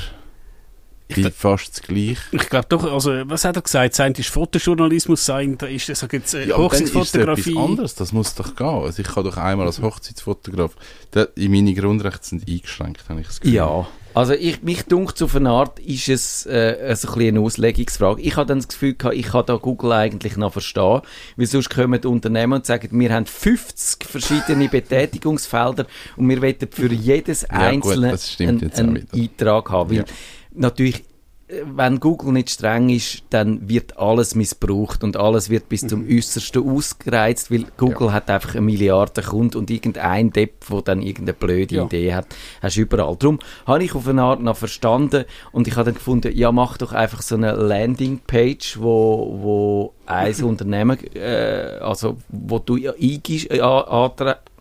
[1.18, 2.22] ich fast das Gleiche.
[2.32, 3.96] Ich glaube doch, also, was hat er gesagt?
[3.96, 7.42] Sein ist Fotojournalismus, sein da ist das jetzt äh, ja, Hochzeitsfotografie.
[7.42, 8.68] Ist etwas anderes, das muss doch gehen.
[8.68, 10.76] Also ich kann doch einmal als Hochzeitsfotograf,
[11.12, 13.56] da, in meine Grundrechte sind eingeschränkt, habe ich das Gefühl.
[13.56, 13.88] Ja.
[14.14, 18.22] Also ich, mich dunkt auf eine Art ist es äh, also ein eine Auslegungsfrage.
[18.22, 21.02] Ich habe dann das Gefühl gehabt, ich kann da Google eigentlich noch verstehen,
[21.38, 25.86] weil sonst kommen die Unternehmen und sagen, wir haben 50 verschiedene Betätigungsfelder
[26.18, 29.92] und wir wollen für jedes ja, einzelne gut, einen, einen Eintrag haben.
[29.92, 30.06] Weil ja
[30.54, 31.04] natürlich,
[31.48, 36.06] äh, wenn Google nicht streng ist, dann wird alles missbraucht und alles wird bis zum
[36.06, 36.18] mhm.
[36.18, 38.14] Äußersten ausgereizt, weil Google ja.
[38.14, 41.86] hat einfach eine Milliarde Kunden und irgendein Depp, der dann irgendeine blöde ja.
[41.86, 42.28] Idee hat,
[42.62, 43.16] hast du überall.
[43.18, 46.78] Darum habe ich auf eine Art noch verstanden und ich habe dann gefunden, ja, mach
[46.78, 53.62] doch einfach so eine Landingpage, wo, wo ein Unternehmen, äh, also wo du eingibst, äh,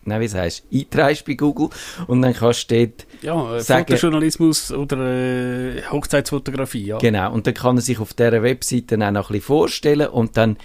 [0.03, 1.69] nein, wie heißt einträgst bei Google
[2.07, 6.97] und dann kannst du dort ja, äh, sagen, Fotojournalismus oder äh, Hochzeitsfotografie, ja.
[6.97, 10.37] Genau, und dann kann er sich auf dieser Webseite auch noch ein bisschen vorstellen und
[10.37, 10.57] dann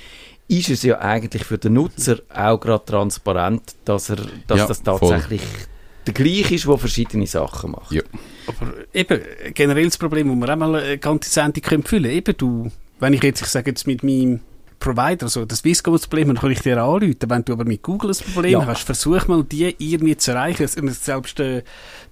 [0.49, 4.83] ist es ja eigentlich für den Nutzer auch gerade transparent, dass, er, dass ja, das
[4.83, 5.61] tatsächlich voll.
[6.07, 7.91] der gleiche ist, der verschiedene Sachen macht.
[7.93, 8.03] Ja.
[8.47, 9.21] Aber eben,
[9.55, 13.13] generell das Problem, wo wir auch mal eine ganze Sendung füllen können, eben du, wenn
[13.13, 14.41] ich jetzt, ich sage jetzt mit meinem
[14.79, 17.17] Provider, also das Swisscom-Problem, dann kann ich dir anrufen.
[17.27, 18.67] Wenn du aber mit Google ein Problem ja.
[18.67, 20.67] hast, versuch mal, die irgendwie zu erreichen.
[20.69, 21.63] Selbst der,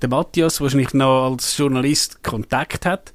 [0.00, 3.12] der Matthias, der wahrscheinlich noch als Journalist Kontakt hat,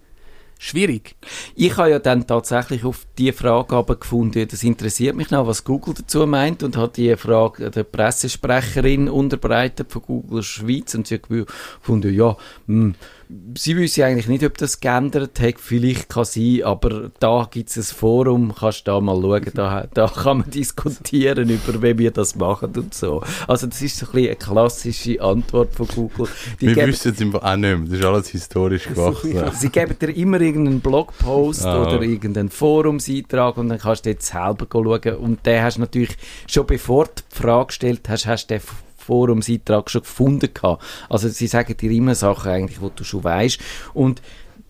[0.59, 1.15] schwierig.
[1.55, 5.63] Ich habe ja dann tatsächlich auf die Frage aber gefunden, das interessiert mich noch, was
[5.63, 11.15] Google dazu meint und hat die Frage der Pressesprecherin unterbreitet von Google Schweiz und sie
[11.15, 12.35] hat gefunden, ja,
[12.67, 12.95] mh, hm,
[13.55, 15.59] sie wissen eigentlich nicht, ob das geändert hat.
[15.59, 19.87] Vielleicht kann sein, aber da gibt es ein Forum, kannst du da mal schauen, da,
[19.93, 23.21] da kann man diskutieren über, wie wir das machen und so.
[23.47, 26.27] Also das ist so ein bisschen eine klassische Antwort von Google.
[26.59, 29.51] Die wir wissen es auch nicht mehr, das ist alles historisch gewachsen.
[29.53, 31.83] sie geben dir immer irgendeinen Blogpost ah.
[31.83, 36.17] oder irgendeinen Forumseintrag und dann kannst du jetzt selber schauen und den hast du natürlich
[36.47, 38.61] schon bevor du die Frage gestellt hast, hast du den
[39.09, 40.83] Forumseintrag schon gefunden gehabt.
[41.09, 43.59] Also sie sagen dir immer Sachen eigentlich, die du schon weißt.
[43.93, 44.21] Und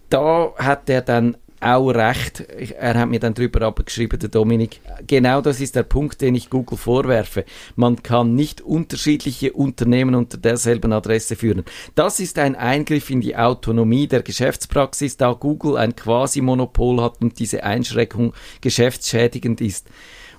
[0.09, 2.39] da hat er dann auch recht.
[2.39, 4.79] Er hat mir dann drüber abgeschrieben, der Dominik.
[5.05, 7.43] Genau das ist der Punkt, den ich Google vorwerfe.
[7.75, 11.65] Man kann nicht unterschiedliche Unternehmen unter derselben Adresse führen.
[11.95, 17.39] Das ist ein Eingriff in die Autonomie der Geschäftspraxis, da Google ein Quasi-Monopol hat und
[17.39, 19.89] diese Einschränkung geschäftsschädigend ist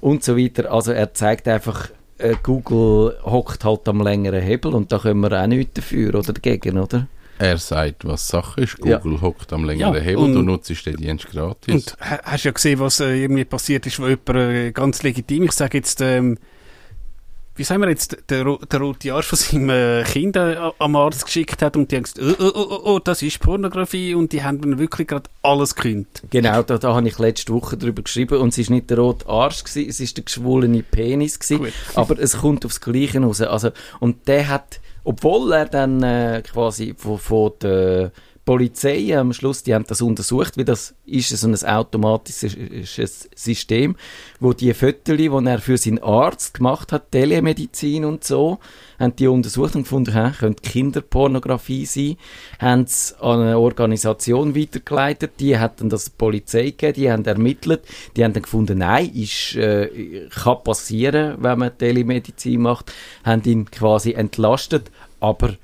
[0.01, 0.73] und so weiter.
[0.73, 5.43] Also er zeigt einfach, äh, Google hockt halt am längeren Hebel und da können wir
[5.43, 7.07] auch nichts dafür oder dagegen, oder?
[7.39, 8.79] Er sagt, was Sache ist.
[8.79, 9.21] Google ja.
[9.23, 11.75] hockt am längeren ja, Hebel, du nutzt den Dienst gratis.
[11.75, 15.53] Und hast ja gesehen, was äh, irgendwie passiert ist, wo jemand äh, ganz legitim, ich
[15.53, 16.37] sage jetzt, ähm,
[17.61, 21.27] wie sagen wir jetzt, der, der rote Arsch von seinem äh, Kind äh, am Arzt
[21.27, 24.43] geschickt hat und die haben gesagt, oh, oh, oh, oh, das ist Pornografie und die
[24.43, 26.23] haben dann wirklich gerade alles gekündigt.
[26.31, 29.29] Genau, da, da habe ich letzte Woche drüber geschrieben und es war nicht der rote
[29.29, 33.43] Arsch, gewesen, es war der geschwollene Penis, gewesen, aber es kommt aufs Gleiche raus.
[33.43, 38.13] Also, und der hat obwohl er dann äh, quasi von, von der
[38.51, 43.95] Polizei am Schluss, die haben das untersucht, wie das ist so ein automatisches System,
[44.41, 48.59] wo die Fotos, die er für seinen Arzt gemacht hat, Telemedizin und so,
[48.99, 52.17] haben die untersucht und gefunden, hä, könnte Kinderpornografie sein,
[52.59, 57.83] haben es an eine Organisation weitergeleitet, die hat dann das Polizei gegeben, die haben ermittelt,
[58.17, 63.71] die haben dann gefunden, nein, ist, äh, kann passieren, wenn man Telemedizin macht, haben ihn
[63.71, 65.55] quasi entlastet, aber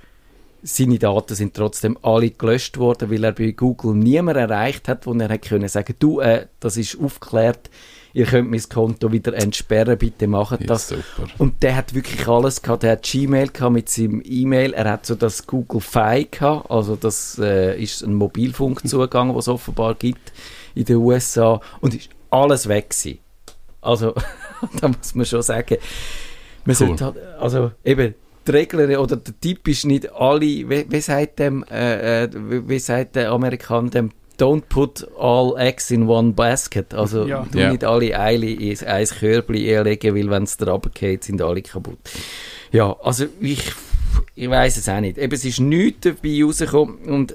[0.67, 5.15] seine Daten sind trotzdem alle gelöscht worden, weil er bei Google niemand erreicht hat, wo
[5.15, 7.71] er hätte können sagen, du, äh, das ist aufgeklärt,
[8.13, 10.91] ihr könnt mein Konto wieder entsperren, bitte macht das.
[10.91, 10.97] Ja,
[11.39, 15.07] und der hat wirklich alles gehabt, der hat Gmail gehabt mit seinem E-Mail, er hat
[15.07, 20.33] so das Google Fi gehabt, also das äh, ist ein Mobilfunkzugang, was es offenbar gibt
[20.75, 23.21] in den USA und ist alles weg gewesen.
[23.81, 24.15] Also,
[24.81, 25.77] da muss man schon sagen,
[26.65, 26.87] man cool.
[26.89, 31.39] sollte halt, also eben, die Regel oder der Tipp ist nicht alle, wie, wie sagt
[31.39, 36.95] dem, äh, äh wie sagt der Amerikaner dem, don't put all eggs in one basket.
[36.95, 37.47] Also ja.
[37.51, 37.71] du ja.
[37.71, 41.99] nicht alle Eile in ein Körbchen legen, weil wenn es da runtergeht, sind alle kaputt.
[42.73, 43.73] Ja, also ich,
[44.35, 45.19] ich weiß es auch nicht.
[45.19, 47.35] Eben, es ist nichts dabei rausgekommen und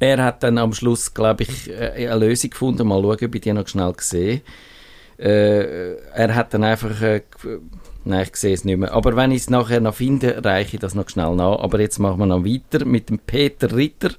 [0.00, 2.88] er hat dann am Schluss, glaube ich, äh, eine Lösung gefunden.
[2.88, 4.42] Mal schauen, ob ich die noch schnell gesehen
[5.18, 7.00] äh, Er hat dann einfach...
[7.02, 7.22] Äh,
[8.06, 8.92] Nein, ich sehe es nicht mehr.
[8.92, 11.58] Aber wenn ich es nachher noch finde, reiche ich das noch schnell nach.
[11.60, 14.10] Aber jetzt machen wir noch weiter mit dem Peter Ritter.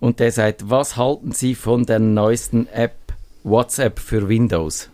[0.00, 2.96] Und der sagt, was halten Sie von der neuesten App
[3.44, 4.90] WhatsApp für Windows?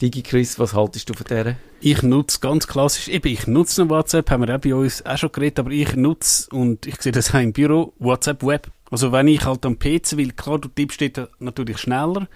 [0.00, 1.56] DigiChris, was haltest du von der?
[1.80, 5.32] Ich nutze ganz klassisch, eben, ich nutze WhatsApp, haben wir auch bei uns auch schon
[5.32, 8.70] geredet, aber ich nutze, und ich sehe das auch im Büro, WhatsApp Web.
[8.90, 12.26] Also wenn ich halt am PC will, klar, du tippst dort natürlich schneller.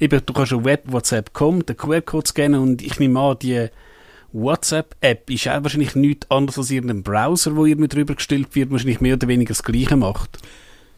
[0.00, 3.68] Eben, du kannst auf Web WhatsApp kommen, den QR-Code scannen und ich nehme an, die
[4.32, 8.70] WhatsApp-App ist auch wahrscheinlich nichts anderes als irgendein Browser, wo ihr mit drüber gestellt wird,
[8.70, 10.38] wahrscheinlich mehr oder weniger das Gleiche macht.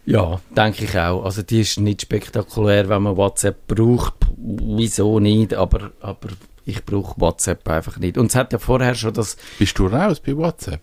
[0.06, 1.24] Ja, denke ich auch.
[1.24, 4.14] Also die ist nicht spektakulär, wenn man WhatsApp braucht.
[4.36, 5.54] Wieso nicht?
[5.54, 6.28] Aber, aber
[6.66, 8.18] ich brauche WhatsApp einfach nicht.
[8.18, 9.36] Und es hat ja vorher schon das...
[9.58, 10.80] Bist du raus bei WhatsApp?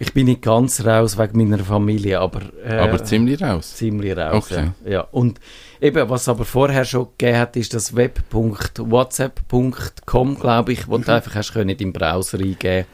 [0.00, 2.42] Ich bin nicht ganz raus wegen meiner Familie, aber...
[2.64, 3.74] Äh, aber ziemlich raus?
[3.74, 4.70] Ziemlich raus, okay.
[4.84, 4.90] ja.
[4.90, 5.00] ja.
[5.00, 5.40] Und
[5.80, 11.04] eben, was aber vorher schon gegeben hat, ist das web.whatsapp.com, glaube ich, wo mhm.
[11.04, 12.86] du einfach hast können in den Browser eingeben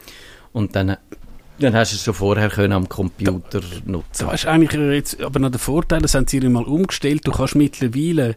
[0.51, 0.97] und dann
[1.57, 4.27] dann hast du es schon vorher können am Computer da, nutzen.
[4.27, 7.55] Da ist eigentlich jetzt aber noch der Vorteil, das haben sie mal umgestellt, du kannst
[7.55, 8.35] mittlerweile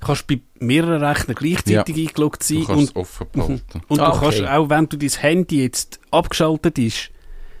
[0.00, 2.08] kannst bei mehreren Rechnern gleichzeitig ja.
[2.08, 2.60] eingeloggt sein.
[2.60, 3.82] Du kannst und, offen behalten.
[3.88, 7.10] Und ah, du kannst auch, wenn du dein Handy jetzt abgeschaltet ist,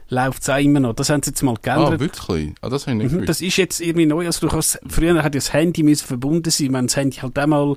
[0.08, 0.94] läuft es auch immer noch.
[0.94, 1.94] Das haben sie jetzt mal geändert.
[1.94, 2.54] Ah, wirklich?
[2.60, 4.26] Ah, das habe ich nicht mhm, Das ist jetzt irgendwie neu.
[4.26, 6.72] Also du kannst, früher hat das Handy müssen verbunden sein.
[6.72, 7.76] Wenn das Handy halt einmal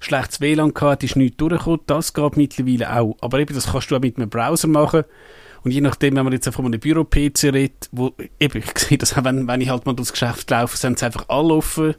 [0.00, 1.80] schlechtes WLAN gehabt ist nicht durchgekommen.
[1.86, 3.16] Das geht mittlerweile auch.
[3.20, 5.04] Aber eben, das kannst du auch mit einem Browser machen.
[5.64, 9.16] Und je nachdem, wenn man jetzt von einem Büro-PC redet, wo, eben, ich sehe das
[9.16, 11.94] auch, wenn, wenn ich halt mal durchs Geschäft laufe, sind sie einfach alle offen.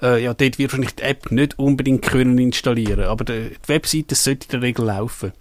[0.00, 4.46] Äh, ja, dort wird wahrscheinlich die App nicht unbedingt können installieren, aber die Webseite sollte
[4.46, 5.32] in der Regel laufen.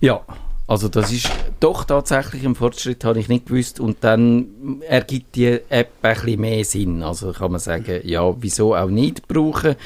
[0.00, 0.22] Ja,
[0.68, 3.78] also das ist doch tatsächlich ein Fortschritt, habe ich nicht gewusst.
[3.78, 7.02] Und dann ergibt die App ein bisschen mehr Sinn.
[7.02, 9.76] Also kann man sagen, ja, wieso auch nicht brauchen.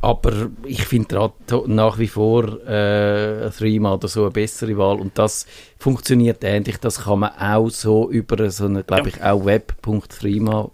[0.00, 1.30] Aber ich finde
[1.66, 4.98] nach wie vor äh, Threema oder so eine bessere Wahl.
[4.98, 5.46] Und das
[5.78, 6.78] funktioniert ähnlich.
[6.78, 10.70] Das kann man auch so über so eine, glaube ich, auch web.threema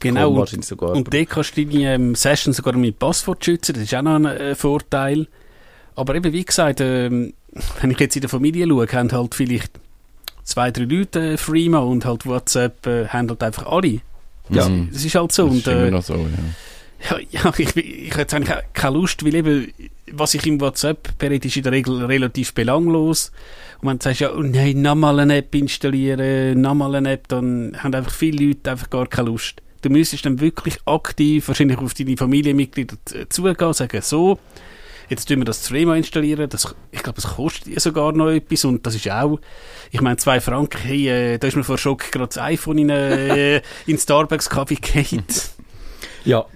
[0.00, 0.96] Genau, und, sogar.
[0.96, 4.16] und dort kannst du deine ähm, Session sogar mit Passwort schützen, das ist auch noch
[4.16, 5.28] ein äh, Vorteil.
[5.94, 7.34] Aber eben, wie gesagt, ähm,
[7.80, 9.72] wenn ich jetzt in der Familie schaue, haben halt vielleicht
[10.44, 14.00] zwei, drei Leute äh, Freema und halt WhatsApp äh, haben halt einfach alle.
[14.48, 14.68] Ja.
[14.68, 15.46] Das, das ist halt so.
[15.48, 16.28] Das ist und, äh, noch so, ja.
[17.10, 19.72] Ja, ja ich, ich habe jetzt eigentlich keine Lust, weil eben,
[20.12, 23.32] was ich im WhatsApp berät, ist in der Regel relativ belanglos.
[23.80, 27.76] Und wenn du sagst, ja, oh nein, nochmal eine App installieren, nochmal eine App, dann
[27.78, 29.62] haben einfach viele Leute einfach gar keine Lust.
[29.82, 32.96] Du müsstest dann wirklich aktiv wahrscheinlich auf deine Familienmitglieder
[33.30, 34.38] zugehen, sagen, so,
[35.10, 38.86] jetzt tun wir das Thema installieren, das, ich glaube, das kostet sogar noch etwas und
[38.86, 39.38] das ist auch,
[39.90, 42.90] ich meine, zwei Franken, hey, äh, da ist mir vor Schock gerade das iPhone in,
[42.90, 45.50] äh, in Starbucks-Kaffee geht.
[46.24, 46.46] Ja,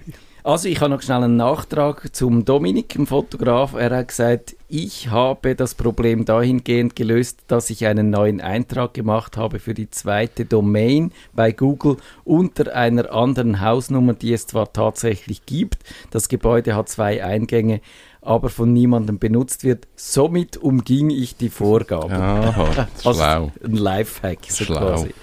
[0.45, 3.73] also ich habe noch schnell einen Nachtrag zum Dominik, dem Fotograf.
[3.73, 9.37] Er hat gesagt, ich habe das Problem dahingehend gelöst, dass ich einen neuen Eintrag gemacht
[9.37, 15.47] habe für die zweite Domain bei Google unter einer anderen Hausnummer, die es zwar tatsächlich
[15.47, 15.79] gibt.
[16.11, 17.81] Das Gebäude hat zwei Eingänge,
[18.25, 19.87] aber von niemandem benutzt wird.
[19.95, 22.09] Somit umging ich die Vorgaben.
[22.11, 23.51] Ja, also schlau.
[23.63, 24.79] ein Lifehack so Schlau.
[24.79, 25.13] quasi.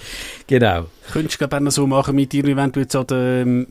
[0.46, 0.84] Genau.
[1.12, 3.66] Könntest du noch so machen mit dir, wenn du jetzt an der ähm,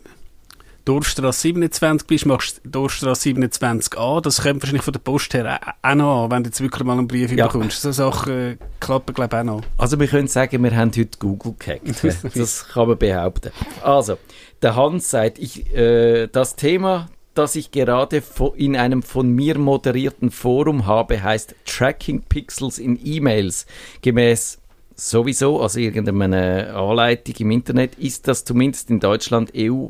[0.83, 5.89] Dorfstrasse 27 bist, machst du Dorfstrasse 27a, das kommt wahrscheinlich von der Post her auch-
[5.91, 7.45] auch noch an, wenn du jetzt wirklich mal einen Brief Ja.
[7.47, 7.81] bekommst.
[7.83, 9.61] So Sachen äh, klappen glaube ich auch noch.
[9.77, 11.83] Also wir können sagen, wir haben heute Google gehackt.
[12.35, 13.51] Das kann man behaupten.
[13.83, 14.17] Also,
[14.63, 18.21] der Hans sagt, ich, äh, das Thema, das ich gerade
[18.55, 23.65] in einem von mir moderierten Forum habe, heißt Tracking Pixels in E-Mails.
[24.01, 24.59] Gemäß
[24.95, 29.87] sowieso, also irgendeine Anleitung im Internet, ist das zumindest in Deutschland EU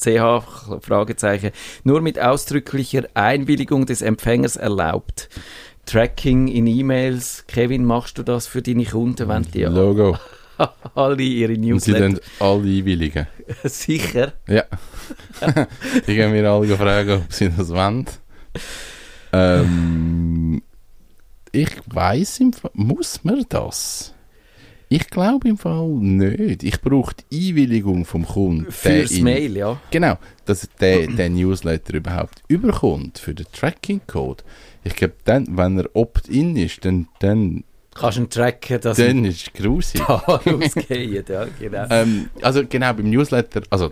[0.00, 1.50] CH Fragezeichen
[1.84, 5.28] nur mit ausdrücklicher Einwilligung des Empfängers erlaubt.
[5.86, 10.16] Tracking in E-Mails, Kevin, machst du das für deine Kunden, wenn die Logo.
[10.94, 13.26] alle ihre Und sie Newsletter dann alle einwilligen.
[13.64, 14.32] sicher?
[14.48, 14.64] Ja.
[16.06, 18.06] Die gehen mir alle fragen, ob sie das wollen.
[19.32, 20.62] Ähm,
[21.52, 24.14] ich weiß im Fall, muss man das?
[24.92, 26.64] Ich glaube im Fall nicht.
[26.64, 28.72] Ich brauche die Einwilligung vom Kunden.
[28.72, 29.80] Fürs in- Mail, ja.
[29.92, 34.42] Genau, dass der, der Newsletter überhaupt überkommt für den Tracking-Code.
[34.82, 37.62] Ich glaube, dann, wenn er opt-in ist, dann, dann,
[38.00, 40.00] Kannst du tracken, dass dann ist es grusig.
[40.06, 41.86] da rausgehen, ja, genau.
[41.90, 43.90] ähm, also genau, beim Newsletter, also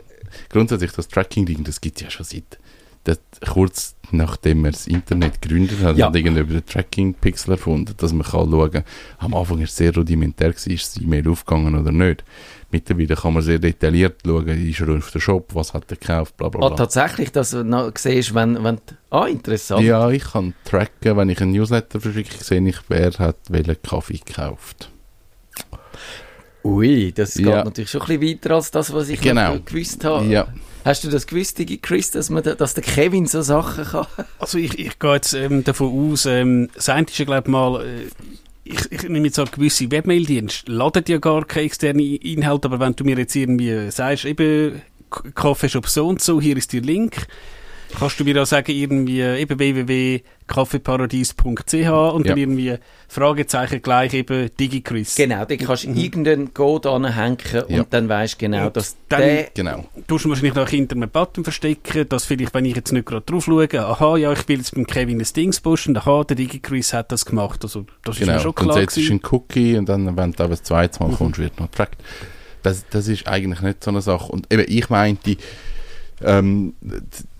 [0.49, 2.59] grundsätzlich das Tracking-Ding, das gibt es ja schon seit,
[3.04, 3.20] das,
[3.52, 6.06] kurz nachdem er das Internet gegründet hat, Ja.
[6.06, 8.84] hat irgendjemand den Tracking-Pixel erfunden, dass man kann schauen kann,
[9.18, 12.24] am Anfang ist es sehr rudimentär, gewesen, ist das E-Mail aufgegangen oder nicht.
[12.70, 16.37] Mittlerweile kann man sehr detailliert schauen, ist er auf der Shop, was hat er gekauft,
[16.38, 16.76] bla bla Ah, bla.
[16.76, 18.78] tatsächlich, dass du noch siehst, wenn, wenn
[19.11, 19.84] ah, interessant.
[19.84, 24.20] Ja, ich kann tracken, wenn ich einen Newsletter verschicke, sehe ich, wer hat welchen Kaffee
[24.24, 24.90] gekauft.
[26.64, 27.64] Ui, das geht Ja.
[27.64, 29.59] natürlich schon ein bisschen weiter als das, was ich Genau.
[29.64, 30.27] gewusst habe.
[30.27, 30.49] Ja,
[30.85, 34.07] Hast du das gewusst, Digi Chris, dass, man da, dass der Kevin so Sachen kann?
[34.38, 37.51] Also ich, ich gehe jetzt ähm, davon aus, ähm, das eine ist ja glaube ich
[37.51, 38.07] mal, äh,
[38.64, 42.94] ich, ich nehme jetzt an, gewisse Webmail-Dienste laden ja gar keine externen Inhalte, aber wenn
[42.94, 44.81] du mir jetzt irgendwie äh, sagst, eben
[45.35, 47.27] Kaffeeshop so und so, hier ist der Link,
[47.98, 52.33] kannst du mir auch sagen, irgendwie eben www.kaffeeparadies.ch und Ja.
[52.33, 52.74] dann irgendwie
[53.09, 55.14] Fragezeichen gleich eben DigiChris.
[55.16, 57.81] Genau, dann kannst du irgendeinen Code anhängen Ja.
[57.81, 59.48] und dann weißt du genau, Und dass dann- der...
[59.55, 59.85] genau.
[60.07, 63.24] Du musst wahrscheinlich noch hinter einem Button verstecken, dass vielleicht, wenn ich jetzt nicht gerade
[63.24, 66.92] drauf schaue, aha, ja, ich will jetzt beim Kevin ein Dings pushen, aha, der DigiChris
[66.92, 67.61] hat das gemacht.
[67.62, 69.20] Also, das ist mir Genau, schon dann klar setzt du gewesen.
[69.24, 71.11] einen Cookie und dann, wenn du aber das zweite Mhm.
[71.11, 72.03] Mal kommst, wird noch getrackt.
[72.62, 74.33] Das, das ist eigentlich nicht so eine Sache.
[74.33, 75.37] Und eben, ich meinte,
[76.22, 76.74] ähm,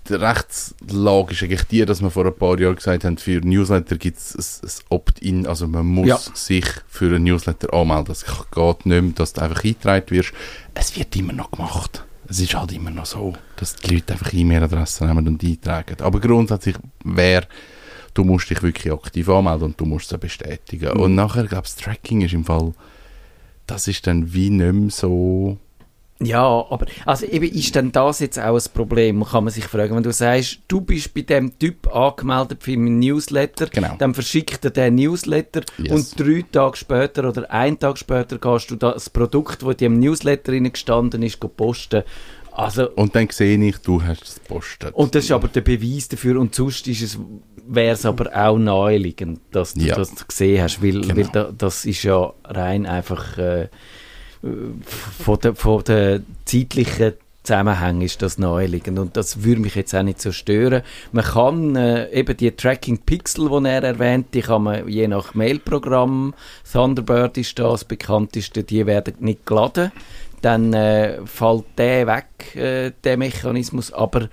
[0.09, 4.17] Rechtslage ist eigentlich die, dass wir vor ein paar Jahren gesagt haben, für Newsletter gibt
[4.17, 6.19] es ein, ein Opt-in, also man muss Ja.
[6.33, 8.11] sich für einen Newsletter anmelden.
[8.11, 10.33] Es geht nicht mehr, dass du einfach eingetragen wirst.
[10.73, 12.03] Es wird immer noch gemacht.
[12.27, 15.97] Es ist halt immer noch so, dass die Leute einfach E-Mail-Adressen nehmen und eintragen.
[16.01, 17.47] Aber grundsätzlich wäre
[18.13, 20.93] du musst dich wirklich aktiv anmelden und du musst es bestätigen.
[20.93, 20.99] Mhm.
[20.99, 22.73] Und nachher, glaube ich, das Tracking ist im Fall,
[23.67, 25.57] das ist dann wie nicht mehr so...
[26.21, 29.95] Ja, aber also eben ist denn das jetzt auch ein Problem, kann man sich fragen.
[29.95, 33.95] Wenn du sagst, du bist bei dem Typ angemeldet für meinen Newsletter, Genau.
[33.97, 35.91] dann verschickt er den Newsletter Yes.
[35.93, 39.99] und drei Tage später oder einen Tag später gehst du das Produkt, das in dem
[39.99, 42.03] Newsletter gestanden ist, posten.
[42.51, 44.93] Also, Und dann sehe ich, du hast es gepostet.
[44.95, 47.17] und das ist aber der Beweis dafür und sonst ist es,
[47.65, 49.95] wäre es aber auch naheliegend, dass du Ja.
[49.95, 51.15] das gesehen hast, weil, Genau.
[51.15, 53.69] weil da, das ist ja rein einfach äh,
[54.41, 60.03] von der, von der zeitlichen Zusammenhang ist das naheliegend und das würde mich jetzt auch
[60.03, 60.83] nicht so stören.
[61.11, 65.33] Man kann äh, eben die Tracking Pixel, die er erwähnt, die kann man je nach
[65.33, 66.33] Mailprogramm,
[66.71, 69.91] Thunderbird ist das bekannteste, die werden nicht geladen,
[70.41, 74.29] dann äh, fällt der weg, äh, der Mechanismus, aber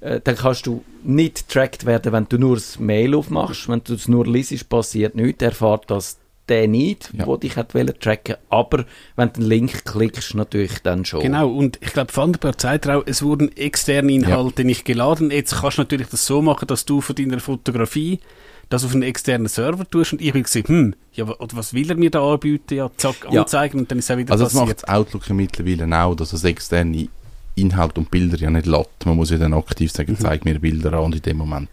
[0.00, 3.68] äh, dann kannst du nicht getrackt werden, wenn du nur das Mail aufmachst.
[3.68, 5.42] Wenn du es nur liest, passiert nichts.
[5.42, 6.18] Er erfährt das
[6.52, 7.26] der nicht, Ja.
[7.26, 8.36] wo dich hat wollen tracken.
[8.50, 8.84] Aber
[9.16, 11.20] wenn du den Link klickst, natürlich dann schon.
[11.22, 15.30] Genau, und ich glaube, Thunderbird sagt auch, es wurden externe Inhalte nicht geladen.
[15.30, 18.20] Jetzt kannst du natürlich das so machen, dass du von deiner Fotografie
[18.68, 21.90] das auf einen externen Server tust und ich will sehen, hm, ja, oder was will
[21.90, 22.74] er mir da anbieten?
[22.74, 23.42] Ja, zack, Ja.
[23.42, 24.68] anzeigen und dann ist es auch wieder also das passiert.
[24.68, 27.08] macht das Outlook ja mittlerweile auch, dass es externe
[27.54, 29.04] Inhalt und Bilder ja nicht lässt.
[29.04, 30.18] Man muss ja dann aktiv sagen, Mhm.
[30.18, 31.68] zeig mir Bilder an und in dem Moment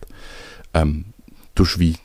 [0.73, 1.05] ähm,
[1.55, 1.95] tust du wie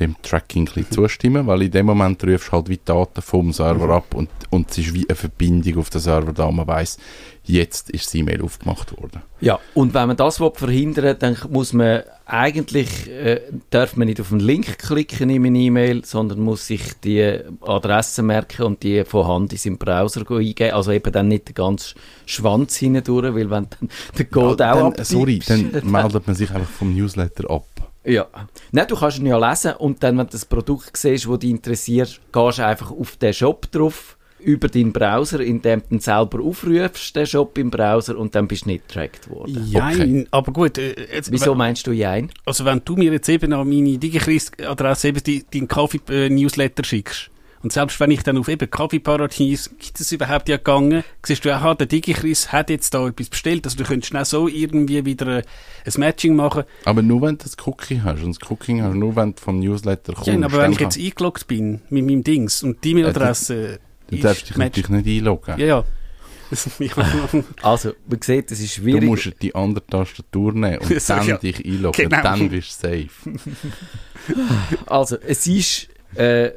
[0.00, 3.52] dem Tracking ein zustimmen, weil in dem Moment rufst du halt wie die Daten vom
[3.52, 3.90] Server Mhm.
[3.92, 6.98] ab und, und es ist wie eine Verbindung auf den Server da, man weiß
[7.44, 9.22] jetzt ist das E-Mail aufgemacht worden.
[9.40, 13.40] Ja, und wenn man das will verhindern dann muss man eigentlich, äh,
[13.70, 18.22] darf man nicht auf den Link klicken in eine E-Mail, sondern muss sich die Adresse
[18.22, 20.74] merken und die von Hand in seinen Browser eingeben.
[20.74, 23.88] Also eben dann nicht den ganzen Schwanz hindurch, weil wenn dann
[24.18, 27.64] der Code Ja, auch dann, abtippst, Sorry, dann meldet man sich einfach vom Newsletter ab.
[28.04, 28.26] Ja.
[28.72, 31.50] Nein, du kannst ihn ja lesen und dann, wenn du das Produkt siehst, das dich
[31.50, 36.42] interessiert, gehst du einfach auf den Shop drauf, über deinen Browser, indem du ihn selber
[36.42, 39.66] aufrufst, den Shop im Browser, und dann bist du nicht getrackt worden.
[39.68, 40.78] Jein, aber gut.
[40.78, 42.30] Äh, jetzt, Wieso meinst du Jein?
[42.44, 47.30] Also wenn du mir jetzt eben an meine DigiChris-Adresse eben deinen Kaffee-Newsletter schickst,
[47.62, 51.54] und selbst wenn ich dann auf eben Kaffeeparadies, gibt es überhaupt ja gegangen, siehst du,
[51.54, 55.38] aha, der DigiChris hat jetzt da etwas bestellt, also du könntest schnell so irgendwie wieder
[55.38, 55.42] äh,
[55.84, 56.64] ein Matching machen.
[56.84, 58.22] Aber nur wenn du das Cookie hast.
[58.22, 60.28] Und das Cookie hast du nur, wenn du vom Newsletter kommst.
[60.28, 63.80] Ja, aber wenn ich jetzt eingeloggt bin mit meinem Dings und die E-Mail-Adresse
[64.10, 65.58] Du darfst dich natürlich nicht einloggen.
[65.58, 65.84] Ja, ja.
[67.62, 69.04] Also, man sieht, es ist Du schwierig.
[69.04, 71.36] musst die andere Tastatur nehmen und So, dann ja.
[71.36, 72.08] dich einloggen.
[72.08, 72.22] Genau.
[72.22, 73.38] Dann bist du safe.
[74.86, 76.50] Also, es ist äh,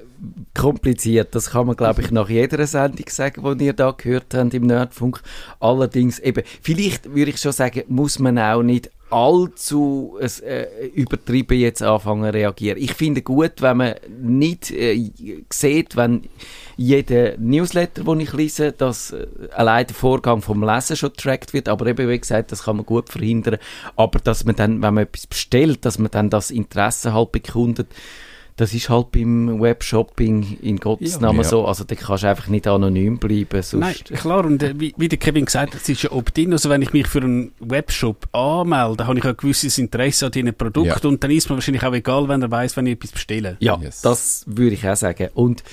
[0.53, 1.33] kompliziert.
[1.35, 4.67] Das kann man, glaube ich, nach jeder Sendung sagen, die ihr da gehört habt im
[4.67, 5.21] Nerdfunk.
[5.59, 11.83] Allerdings, eben, vielleicht würde ich schon sagen, muss man auch nicht allzu äh, übertrieben jetzt
[11.83, 12.77] anfangen zu reagieren.
[12.79, 15.11] Ich finde gut, wenn man nicht äh,
[15.51, 16.23] sieht, wenn
[16.77, 21.67] jeder Newsletter, den ich lese, dass äh, allein der Vorgang vom Lesen schon getrackt wird,
[21.67, 23.57] aber eben, wie gesagt, das kann man gut verhindern.
[23.97, 27.87] Aber dass man dann, wenn man etwas bestellt, dass man dann das Interesse halt bekundet,
[28.57, 31.19] das ist halt beim Webshopping in Gottes Ja.
[31.21, 31.43] Namen Ja.
[31.45, 31.65] so.
[31.65, 33.61] Also da kannst du einfach nicht anonym bleiben.
[33.63, 33.73] Sonst,
[34.09, 36.69] Nein, klar, und äh, wie, wie der Kevin gesagt hat, es ist ja Opt-in, also
[36.69, 40.89] wenn ich mich für einen Webshop anmelde, habe ich ein gewisses Interesse an diesen Produkten
[41.03, 41.09] Ja.
[41.09, 43.57] und dann ist mir wahrscheinlich auch egal, wenn er weiß, wenn ich etwas bestelle.
[43.59, 44.01] Ja, Yes.
[44.01, 45.29] das würde ich auch sagen.
[45.33, 45.63] Und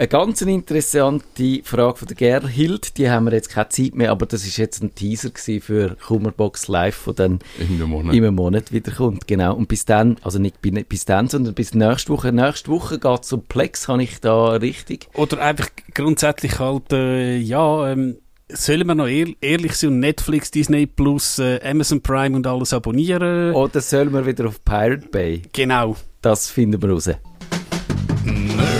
[0.00, 4.24] eine ganz interessante Frage von der Gerhild, die haben wir jetzt keine Zeit mehr, aber
[4.24, 5.28] das ist jetzt ein Teaser
[5.60, 8.14] für Kummerbox Live, der dann In einem Monat.
[8.14, 9.26] im Monat wiederkommt.
[9.26, 9.54] Genau.
[9.54, 12.32] Und bis dann, also nicht bi- bis dann, sondern bis nächste Woche.
[12.32, 15.08] Nächste Woche geht es um Plex, habe ich da richtig?
[15.12, 18.16] Oder einfach grundsätzlich halt, äh, ja, ähm,
[18.48, 22.72] sollen wir noch ehr ehrlich sein und Netflix, Disney Plus, äh, Amazon Prime und alles
[22.72, 23.52] abonnieren?
[23.54, 25.42] Oder sollen wir wieder auf Pirate Bay?
[25.52, 25.96] Genau.
[26.22, 27.06] Das finden wir raus.
[28.24, 28.79] Nerdfunk.